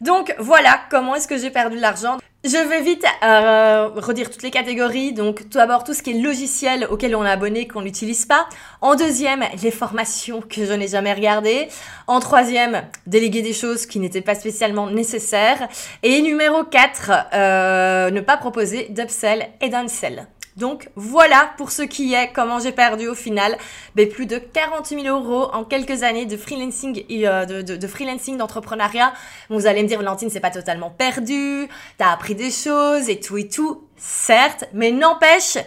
Donc 0.00 0.34
voilà 0.38 0.80
comment 0.90 1.14
est-ce 1.14 1.28
que 1.28 1.38
j'ai 1.38 1.50
perdu 1.50 1.78
l'argent. 1.78 2.18
Je 2.44 2.68
vais 2.68 2.80
vite 2.80 3.04
euh, 3.24 3.88
redire 3.96 4.30
toutes 4.30 4.44
les 4.44 4.52
catégories. 4.52 5.12
Donc 5.12 5.48
tout 5.50 5.58
d'abord 5.58 5.82
tout 5.82 5.94
ce 5.94 6.02
qui 6.02 6.10
est 6.10 6.22
logiciel 6.22 6.86
auquel 6.90 7.16
on 7.16 7.24
est 7.24 7.30
abonné 7.30 7.66
qu'on 7.66 7.82
n'utilise 7.82 8.24
pas. 8.24 8.46
En 8.80 8.94
deuxième, 8.94 9.42
les 9.62 9.72
formations 9.72 10.40
que 10.40 10.64
je 10.64 10.72
n'ai 10.72 10.86
jamais 10.86 11.12
regardées. 11.12 11.66
En 12.06 12.20
troisième, 12.20 12.84
déléguer 13.06 13.42
des 13.42 13.52
choses 13.52 13.86
qui 13.86 13.98
n'étaient 13.98 14.20
pas 14.20 14.36
spécialement 14.36 14.88
nécessaires. 14.88 15.68
Et 16.04 16.22
numéro 16.22 16.62
4, 16.62 17.10
euh, 17.34 18.10
ne 18.12 18.20
pas 18.20 18.36
proposer 18.36 18.86
d'upsell 18.90 19.48
et 19.60 19.68
downsell. 19.68 20.28
Donc 20.56 20.88
voilà 20.96 21.50
pour 21.56 21.70
ce 21.70 21.82
qui 21.82 22.14
est 22.14 22.32
comment 22.32 22.58
j'ai 22.58 22.72
perdu 22.72 23.08
au 23.08 23.14
final. 23.14 23.56
Mais 23.94 24.06
plus 24.06 24.26
de 24.26 24.38
40 24.38 24.86
000 24.86 25.02
euros 25.06 25.50
en 25.52 25.64
quelques 25.64 26.02
années 26.02 26.26
de 26.26 26.36
freelancing 26.36 27.04
euh, 27.10 27.44
de, 27.44 27.76
de, 27.76 27.86
freelancing 27.86 28.36
d'entrepreneuriat. 28.38 29.12
Vous 29.50 29.66
allez 29.66 29.82
me 29.82 29.88
dire 29.88 29.98
Valentine 29.98 30.30
c'est 30.30 30.40
pas 30.40 30.50
totalement 30.50 30.90
perdu, 30.90 31.68
t'as 31.98 32.12
appris 32.12 32.34
des 32.34 32.50
choses 32.50 33.08
et 33.08 33.20
tout 33.20 33.36
et 33.36 33.48
tout, 33.48 33.84
certes, 33.96 34.64
mais 34.72 34.92
n'empêche 34.92 35.58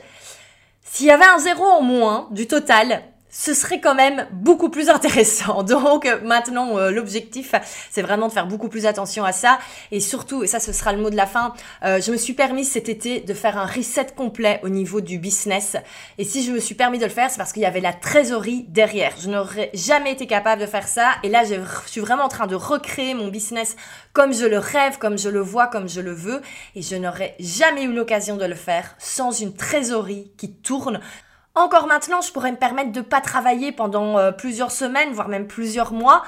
s'il 0.92 1.06
y 1.06 1.12
avait 1.12 1.26
un 1.26 1.38
zéro 1.38 1.64
en 1.64 1.82
moins 1.82 2.28
du 2.32 2.48
total, 2.48 3.04
ce 3.30 3.54
serait 3.54 3.80
quand 3.80 3.96
même 3.96 4.28
beaucoup 4.32 4.70
plus 4.70 4.90
intéressant. 4.90 5.64
Donc 5.70 6.08
maintenant, 6.24 6.78
euh, 6.78 6.92
l'objectif, 6.92 7.54
c'est 7.92 8.02
vraiment 8.02 8.28
de 8.28 8.34
faire 8.34 8.48
beaucoup 8.48 8.70
plus 8.70 8.86
attention 8.86 9.24
à 9.24 9.32
ça. 9.32 9.60
Et 9.92 10.00
surtout, 10.00 10.44
et 10.44 10.48
ça 10.48 10.60
ce 10.60 10.74
sera 10.74 10.94
le 10.94 11.02
mot 11.02 11.10
de 11.10 11.16
la 11.16 11.26
fin, 11.26 11.54
euh, 11.84 12.02
je 12.02 12.12
me 12.12 12.18
suis 12.18 12.34
permis 12.34 12.66
cet 12.66 12.90
été 12.90 13.22
de 13.22 13.34
faire 13.34 13.58
un 13.58 13.66
reset 13.66 14.08
complet 14.16 14.60
au 14.64 14.70
niveau 14.70 15.02
du 15.02 15.20
business. 15.20 15.78
Et 16.18 16.24
si 16.24 16.44
je 16.44 16.52
me 16.52 16.60
suis 16.60 16.76
permis 16.76 16.98
de 16.98 17.06
le 17.06 17.12
faire, 17.12 17.30
c'est 17.30 17.38
parce 17.38 17.54
qu'il 17.54 17.62
y 17.62 17.68
avait 17.68 17.80
la 17.80 17.94
trésorerie 17.94 18.66
derrière. 18.68 19.14
Je 19.20 19.30
n'aurais 19.30 19.70
jamais 19.74 20.12
été 20.12 20.28
capable 20.28 20.62
de 20.62 20.68
faire 20.68 20.88
ça. 20.88 21.12
Et 21.24 21.30
là, 21.30 21.44
je 21.44 21.56
suis 21.86 22.02
vraiment 22.02 22.24
en 22.24 22.30
train 22.30 22.48
de 22.48 22.56
recréer 22.56 23.14
mon 23.14 23.28
business 23.28 23.76
comme 24.14 24.34
je 24.34 24.46
le 24.46 24.58
rêve, 24.58 24.98
comme 24.98 25.18
je 25.18 25.30
le 25.30 25.40
vois, 25.40 25.68
comme 25.68 25.88
je 25.88 26.02
le 26.02 26.14
veux. 26.14 26.42
Et 26.76 26.82
je 26.82 26.96
n'aurais 26.96 27.36
jamais 27.40 27.84
eu 27.84 27.94
l'occasion 27.94 28.38
de 28.38 28.46
le 28.46 28.56
faire 28.56 28.96
sans 28.98 29.32
une 29.32 29.54
trésorerie 29.54 30.32
qui 30.38 30.52
tourne 30.52 31.00
encore 31.56 31.88
maintenant, 31.88 32.22
je 32.22 32.32
pourrais 32.32 32.52
me 32.52 32.58
permettre 32.58 32.92
de 32.92 33.02
pas 33.02 33.22
travailler 33.22 33.72
pendant 33.72 34.18
euh, 34.18 34.32
plusieurs 34.32 34.72
semaines, 34.72 35.12
voire 35.12 35.28
même 35.28 35.48
plusieurs 35.48 35.92
mois, 35.92 36.24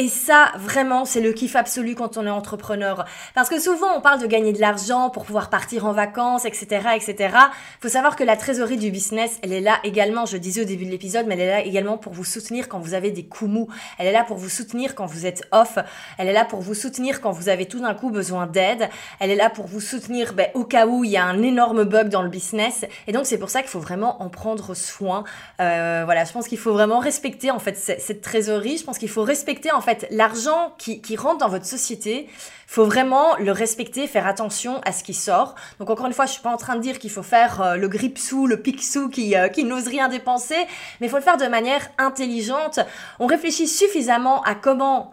et 0.00 0.08
ça, 0.08 0.50
vraiment, 0.56 1.04
c'est 1.04 1.20
le 1.20 1.30
kiff 1.34 1.56
absolu 1.56 1.94
quand 1.94 2.16
on 2.16 2.26
est 2.26 2.30
entrepreneur. 2.30 3.04
Parce 3.34 3.50
que 3.50 3.60
souvent, 3.60 3.94
on 3.94 4.00
parle 4.00 4.18
de 4.18 4.26
gagner 4.26 4.54
de 4.54 4.58
l'argent 4.58 5.10
pour 5.10 5.26
pouvoir 5.26 5.50
partir 5.50 5.84
en 5.84 5.92
vacances, 5.92 6.46
etc., 6.46 6.86
etc. 6.96 7.36
Faut 7.82 7.90
savoir 7.90 8.16
que 8.16 8.24
la 8.24 8.38
trésorerie 8.38 8.78
du 8.78 8.90
business, 8.90 9.38
elle 9.42 9.52
est 9.52 9.60
là 9.60 9.78
également, 9.84 10.24
je 10.24 10.38
disais 10.38 10.62
au 10.62 10.64
début 10.64 10.86
de 10.86 10.90
l'épisode, 10.90 11.26
mais 11.26 11.34
elle 11.34 11.40
est 11.40 11.50
là 11.50 11.60
également 11.60 11.98
pour 11.98 12.14
vous 12.14 12.24
soutenir 12.24 12.70
quand 12.70 12.78
vous 12.78 12.94
avez 12.94 13.10
des 13.10 13.26
coups 13.26 13.50
mous. 13.50 13.68
Elle 13.98 14.06
est 14.06 14.12
là 14.12 14.24
pour 14.24 14.38
vous 14.38 14.48
soutenir 14.48 14.94
quand 14.94 15.04
vous 15.04 15.26
êtes 15.26 15.46
off. 15.52 15.76
Elle 16.16 16.28
est 16.28 16.32
là 16.32 16.46
pour 16.46 16.62
vous 16.62 16.72
soutenir 16.72 17.20
quand 17.20 17.32
vous 17.32 17.50
avez 17.50 17.66
tout 17.66 17.80
d'un 17.80 17.92
coup 17.92 18.08
besoin 18.08 18.46
d'aide. 18.46 18.88
Elle 19.18 19.30
est 19.30 19.36
là 19.36 19.50
pour 19.50 19.66
vous 19.66 19.82
soutenir 19.82 20.32
ben, 20.32 20.48
au 20.54 20.64
cas 20.64 20.86
où 20.86 21.04
il 21.04 21.10
y 21.10 21.18
a 21.18 21.26
un 21.26 21.42
énorme 21.42 21.84
bug 21.84 22.08
dans 22.08 22.22
le 22.22 22.30
business. 22.30 22.86
Et 23.06 23.12
donc, 23.12 23.26
c'est 23.26 23.36
pour 23.36 23.50
ça 23.50 23.60
qu'il 23.60 23.68
faut 23.68 23.80
vraiment 23.80 24.22
en 24.22 24.30
prendre 24.30 24.72
soin. 24.72 25.24
Euh, 25.60 26.04
voilà, 26.06 26.24
je 26.24 26.32
pense 26.32 26.48
qu'il 26.48 26.56
faut 26.56 26.72
vraiment 26.72 27.00
respecter, 27.00 27.50
en 27.50 27.58
fait, 27.58 27.76
cette, 27.76 28.22
trésorerie. 28.22 28.78
Je 28.78 28.84
pense 28.84 28.96
qu'il 28.96 29.10
faut 29.10 29.24
respecter, 29.24 29.70
en 29.72 29.82
fait, 29.82 29.89
l'argent 30.10 30.74
qui, 30.78 31.16
rentre 31.16 31.38
dans 31.38 31.48
votre 31.48 31.66
société, 31.66 32.28
faut 32.66 32.84
vraiment 32.84 33.36
le 33.36 33.52
respecter, 33.52 34.06
faire 34.06 34.26
attention 34.26 34.80
à 34.84 34.92
ce 34.92 35.02
qui 35.02 35.14
sort. 35.14 35.54
Donc 35.78 35.90
encore 35.90 36.06
une 36.06 36.12
fois, 36.12 36.26
je 36.26 36.32
suis 36.32 36.42
pas 36.42 36.52
en 36.52 36.56
train 36.56 36.76
de 36.76 36.80
dire 36.80 36.98
qu'il 36.98 37.10
faut 37.10 37.22
faire 37.22 37.60
euh, 37.60 37.76
le 37.76 37.88
gripsou, 37.88 38.46
le 38.46 38.60
pixou 38.60 39.08
qui, 39.08 39.36
euh, 39.36 39.48
qui 39.48 39.64
n'ose 39.64 39.88
rien 39.88 40.08
dépenser, 40.08 40.56
mais 41.00 41.06
il 41.06 41.10
faut 41.10 41.16
le 41.16 41.22
faire 41.22 41.36
de 41.36 41.46
manière 41.46 41.88
intelligente. 41.98 42.80
On 43.18 43.26
réfléchit 43.26 43.66
suffisamment 43.66 44.42
à 44.42 44.54
comment 44.54 45.10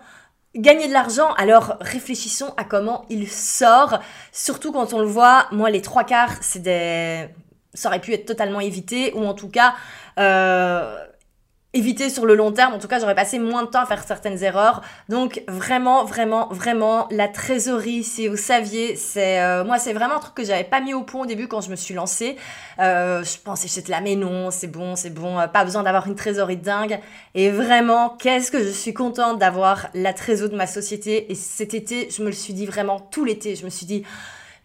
gagner 0.55 0.87
de 0.87 0.93
l'argent, 0.93 1.33
alors 1.33 1.77
réfléchissons 1.81 2.53
à 2.57 2.63
comment 2.63 3.05
il 3.09 3.29
sort. 3.29 3.99
Surtout 4.31 4.71
quand 4.71 4.93
on 4.93 4.99
le 4.99 5.07
voit, 5.07 5.47
moi 5.51 5.69
les 5.69 5.81
trois 5.81 6.03
quarts, 6.03 6.37
c'est 6.41 6.61
des... 6.61 7.27
Ça 7.73 7.89
aurait 7.89 8.01
pu 8.01 8.13
être 8.13 8.25
totalement 8.25 8.59
évité, 8.59 9.13
ou 9.13 9.25
en 9.25 9.33
tout 9.33 9.49
cas... 9.49 9.75
Euh 10.19 10.97
éviter 11.73 12.09
sur 12.09 12.25
le 12.25 12.35
long 12.35 12.51
terme. 12.51 12.73
En 12.73 12.79
tout 12.79 12.87
cas, 12.87 12.99
j'aurais 12.99 13.15
passé 13.15 13.39
moins 13.39 13.63
de 13.63 13.67
temps 13.67 13.81
à 13.81 13.85
faire 13.85 14.03
certaines 14.03 14.41
erreurs. 14.43 14.81
Donc 15.09 15.43
vraiment, 15.47 16.05
vraiment, 16.05 16.47
vraiment, 16.49 17.07
la 17.11 17.27
trésorerie, 17.27 18.03
si 18.03 18.27
vous 18.27 18.37
saviez, 18.37 18.95
c'est 18.95 19.41
euh, 19.41 19.63
moi, 19.63 19.77
c'est 19.77 19.93
vraiment 19.93 20.15
un 20.15 20.19
truc 20.19 20.33
que 20.33 20.43
j'avais 20.43 20.63
pas 20.63 20.79
mis 20.79 20.93
au 20.93 21.03
point 21.03 21.21
au 21.21 21.25
début 21.25 21.47
quand 21.47 21.61
je 21.61 21.69
me 21.69 21.75
suis 21.75 21.93
lancée. 21.93 22.37
Euh, 22.79 23.23
je 23.23 23.37
pensais 23.37 23.67
j'étais 23.67 23.91
là, 23.91 24.01
mais 24.01 24.15
non, 24.15 24.49
c'est 24.49 24.67
bon, 24.67 24.95
c'est 24.95 25.09
bon, 25.09 25.39
euh, 25.39 25.47
pas 25.47 25.65
besoin 25.65 25.83
d'avoir 25.83 26.07
une 26.07 26.15
trésorerie 26.15 26.57
dingue. 26.57 26.99
Et 27.35 27.51
vraiment, 27.51 28.09
qu'est-ce 28.09 28.49
que 28.49 28.63
je 28.63 28.69
suis 28.69 28.93
contente 28.93 29.37
d'avoir 29.37 29.87
la 29.93 30.13
trésorerie 30.13 30.51
de 30.51 30.57
ma 30.57 30.67
société. 30.67 31.31
Et 31.31 31.35
cet 31.35 31.73
été, 31.73 32.09
je 32.09 32.21
me 32.21 32.27
le 32.27 32.33
suis 32.33 32.53
dit 32.53 32.65
vraiment 32.65 32.99
tout 32.99 33.25
l'été. 33.25 33.55
Je 33.55 33.65
me 33.65 33.69
suis 33.69 33.85
dit 33.85 34.03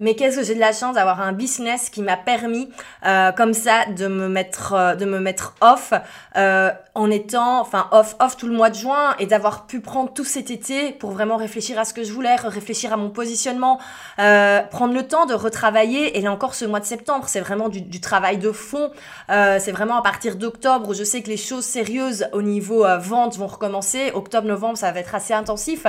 mais 0.03 0.17
qu'est-ce 0.17 0.37
que 0.37 0.43
j'ai 0.43 0.57
de 0.57 0.61
la 0.61 0.73
chance 0.73 0.97
d'avoir 0.97 1.23
un 1.23 1.33
business 1.33 1.89
qui 1.89 2.03
m'a 2.03 2.17
permis 2.17 2.69
euh, 3.07 3.31
comme 3.31 3.55
ça 3.55 3.87
de 3.87 4.09
me 4.09 4.29
mettre 4.29 4.73
euh, 4.75 4.95
de 4.97 5.05
me 5.05 5.21
mettre 5.21 5.55
off 5.61 5.93
euh, 6.37 6.71
en 6.95 7.09
étant 7.09 7.61
enfin 7.61 7.87
off 7.93 8.17
off 8.19 8.37
tout 8.37 8.49
le 8.49 8.55
mois 8.55 8.69
de 8.69 8.75
juin 8.75 9.15
et 9.21 9.27
d'avoir 9.27 9.67
pu 9.67 9.81
prendre 9.81 10.13
tout 10.13 10.25
cet 10.25 10.51
été 10.51 10.91
pour 10.91 11.13
vraiment 11.13 11.37
réfléchir 11.37 11.79
à 11.79 11.85
ce 11.85 11.95
que 11.95 12.03
je 12.03 12.13
voulais 12.13 12.35
réfléchir 12.35 12.93
à 12.93 12.97
mon 12.97 13.11
positionnement 13.11 13.79
prendre 14.17 14.93
le 14.93 15.07
temps 15.07 15.25
de 15.25 15.35
retravailler. 15.35 16.19
Et 16.19 16.21
là 16.21 16.33
encore 16.33 16.55
ce 16.55 16.65
mois 16.65 16.81
de 16.81 16.85
septembre 16.85 17.27
c'est 17.29 17.41
vraiment 17.41 17.69
du, 17.69 17.81
du, 17.81 18.01
travail 18.01 18.39
de 18.39 18.51
fond. 18.51 18.91
C'est 19.29 19.73
vraiment 19.73 19.97
à 19.97 20.03
partir 20.03 20.37
d'octobre 20.37 20.89
où 20.89 20.95
je 20.95 21.05
sais 21.05 21.23
que 21.23 21.29
les 21.29 21.37
choses 21.37 21.65
sérieuses 21.65 22.27
au 22.33 22.43
niveau 22.43 22.85
vente 22.99 23.37
vont 23.39 23.47
recommencer. 23.47 24.11
Octobre 24.15 24.49
novembre 24.49 24.77
ça 24.77 24.91
va 24.91 25.01
être 25.01 25.15
assez 25.15 25.33
intensif 25.33 25.87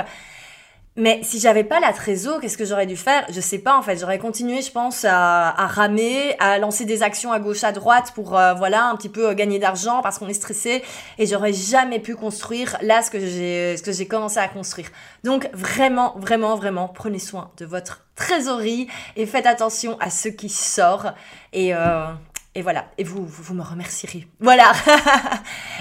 mais 0.96 1.20
si 1.24 1.40
j'avais 1.40 1.64
pas 1.64 1.80
la 1.80 1.92
trésor, 1.92 2.40
qu'est-ce 2.40 2.56
que 2.56 2.64
j'aurais 2.64 2.86
dû 2.86 2.96
faire? 2.96 3.26
Je 3.28 3.40
sais 3.40 3.58
pas 3.58 3.76
en 3.76 3.82
fait. 3.82 3.98
J'aurais 3.98 4.18
continué, 4.18 4.62
je 4.62 4.70
pense, 4.70 5.04
à, 5.04 5.50
ramer, 5.66 6.36
à 6.38 6.58
lancer 6.58 6.84
des 6.84 7.02
actions 7.02 7.32
à 7.32 7.40
gauche, 7.40 7.64
à 7.64 7.72
droite 7.72 8.12
pour 8.14 8.38
euh, 8.38 8.54
voilà 8.54 8.86
un 8.86 8.96
petit 8.96 9.08
peu 9.08 9.30
euh, 9.30 9.34
gagner 9.34 9.58
d'argent 9.58 10.02
parce 10.02 10.18
qu'on 10.18 10.28
est 10.28 10.34
stressé. 10.34 10.84
Et 11.18 11.26
j'aurais 11.26 11.52
jamais 11.52 11.98
pu 11.98 12.14
construire 12.14 12.76
là 12.80 13.02
ce 13.02 13.10
que 13.10 13.18
j'ai 13.18 13.76
ce 13.76 13.82
que 13.82 13.90
j'ai 13.90 14.06
commencé 14.06 14.38
à 14.38 14.46
construire. 14.46 14.88
Donc 15.24 15.50
vraiment, 15.52 16.14
vraiment, 16.16 16.54
vraiment, 16.54 16.86
prenez 16.86 17.18
soin 17.18 17.50
de 17.56 17.64
votre 17.64 18.02
trésorerie 18.14 18.86
et 19.16 19.26
faites 19.26 19.46
attention 19.46 19.98
à 19.98 20.10
ce 20.10 20.28
qui 20.28 20.48
sort. 20.48 21.12
Et 21.52 21.74
euh, 21.74 22.06
et 22.56 22.62
voilà, 22.62 22.84
et 22.98 23.02
vous, 23.02 23.26
vous, 23.26 23.52
me 23.52 23.62
remercierez. 23.62 24.28
Voilà. 24.38 24.70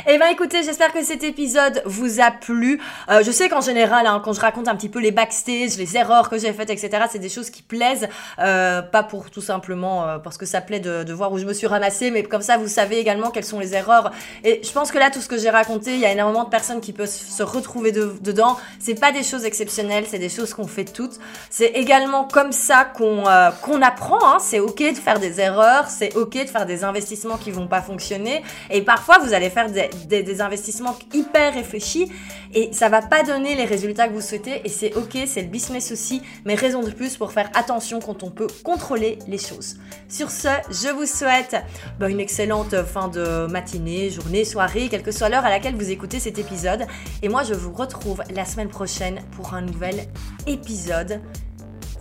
et 0.08 0.10
eh 0.16 0.18
ben 0.18 0.26
écoutez, 0.32 0.64
j'espère 0.64 0.92
que 0.92 1.04
cet 1.04 1.24
épisode 1.24 1.84
vous 1.86 2.20
a 2.20 2.32
plu. 2.32 2.82
Euh, 3.10 3.22
je 3.24 3.30
sais 3.30 3.48
qu'en 3.48 3.62
général, 3.62 4.08
hein, 4.08 4.20
quand 4.26 4.34
je 4.34 4.40
raconte 4.40 4.68
un 4.68 4.76
petit 4.76 4.90
peu 4.90 5.00
les 5.00 5.12
backstage, 5.12 5.78
les 5.78 5.98
erreurs 5.98 6.32
que 6.32 6.40
j'ai 6.40 6.52
faites, 6.52 6.72
etc., 6.72 7.04
c'est 7.12 7.20
des 7.20 7.30
choses 7.30 7.52
qui 7.52 7.62
plaisent. 7.62 8.08
Euh, 8.40 8.82
pas 8.82 9.04
pour 9.04 9.30
tout 9.30 9.42
simplement 9.42 10.08
euh, 10.08 10.18
parce 10.18 10.40
que 10.40 10.48
ça 10.48 10.62
plaît 10.62 10.80
de, 10.80 11.14
voir 11.14 11.32
où 11.32 11.38
je 11.38 11.46
me 11.46 11.54
suis 11.54 11.68
ramassée, 11.68 12.10
mais 12.10 12.24
comme 12.24 12.42
ça, 12.42 12.58
vous 12.58 12.68
savez 12.68 12.98
également 12.98 13.30
quelles 13.30 13.46
sont 13.46 13.60
les 13.60 13.76
erreurs. 13.76 14.12
Et 14.44 14.60
je 14.64 14.72
pense 14.72 14.92
que 14.92 14.98
là, 14.98 15.12
tout 15.12 15.22
ce 15.22 15.28
que 15.28 15.38
j'ai 15.38 15.52
raconté, 15.52 15.94
il 15.94 16.00
y 16.00 16.06
a 16.06 16.12
énormément 16.12 16.44
de 16.44 16.50
personnes 16.50 16.82
qui 16.82 16.92
peuvent 16.92 17.06
se 17.08 17.44
retrouver 17.44 17.92
de, 17.92 18.16
dedans. 18.22 18.58
C'est 18.80 19.00
pas 19.00 19.12
des 19.12 19.22
choses 19.22 19.46
exceptionnelles, 19.46 20.06
c'est 20.08 20.18
des 20.18 20.30
choses 20.30 20.56
qu'on 20.56 20.66
fait 20.66 20.86
toutes. 20.86 21.20
C'est 21.52 21.68
également 21.76 22.24
comme 22.24 22.52
ça 22.52 22.84
qu'on 22.84 23.26
qu'on 23.62 23.82
apprend. 23.84 24.18
Hein. 24.24 24.38
C'est 24.40 24.60
ok 24.60 24.80
de 24.80 24.98
faire 24.98 25.20
des 25.20 25.40
erreurs, 25.40 25.88
c'est 25.88 26.16
ok 26.16 26.34
de 26.34 26.50
faire 26.50 26.63
des 26.66 26.84
investissements 26.84 27.38
qui 27.38 27.52
vont 27.52 27.68
pas 27.68 27.82
fonctionner. 27.82 28.44
Et 28.70 28.82
parfois, 28.82 29.20
vous 29.20 29.34
allez 29.34 29.50
faire 29.50 29.70
des, 29.70 30.42
investissements 30.42 30.98
hyper 31.14 31.54
réfléchis 31.54 32.12
et 32.54 32.72
ça 32.74 32.90
va 32.90 33.02
pas 33.02 33.24
donner 33.24 33.56
les 33.56 33.66
résultats 33.66 34.08
que 34.08 34.14
vous 34.14 34.22
souhaitez. 34.22 34.62
Et 34.66 34.70
c'est 34.70 34.96
ok, 34.96 35.18
c'est 35.26 35.42
le 35.42 35.48
business 35.48 35.92
aussi, 35.92 36.22
mais 36.46 36.56
raison 36.56 36.82
de 36.82 36.92
plus 36.92 37.18
pour 37.18 37.32
faire 37.32 37.50
attention 37.54 38.00
quand 38.00 38.24
on 38.24 38.32
peut 38.32 38.48
contrôler 38.64 39.20
les 39.28 39.38
choses. 39.38 39.78
Sur 40.10 40.30
ce, 40.30 40.50
je 40.70 40.90
vous 40.94 41.06
souhaite 41.06 41.56
bah, 42.00 42.10
une 42.10 42.20
excellente 42.20 42.84
fin 42.84 43.08
de 43.08 43.48
matinée, 43.48 44.10
journée, 44.10 44.46
soirée, 44.46 44.88
quelle 44.90 45.04
que 45.04 45.12
soit 45.12 45.30
l'heure 45.30 45.46
à 45.46 45.50
laquelle 45.50 45.76
vous 45.76 45.92
écoutez 45.92 46.20
cet 46.20 46.40
épisode. 46.40 46.86
Et 47.22 47.30
moi, 47.30 47.44
je 47.44 47.54
vous 47.54 47.74
retrouve 47.74 48.24
la 48.34 48.46
semaine 48.46 48.70
prochaine 48.70 49.22
pour 49.36 49.54
un 49.54 49.62
nouvel 49.62 50.08
épisode. 50.48 51.22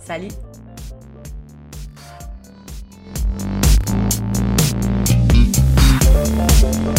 Salut 0.05 0.29
Thank 6.25 6.93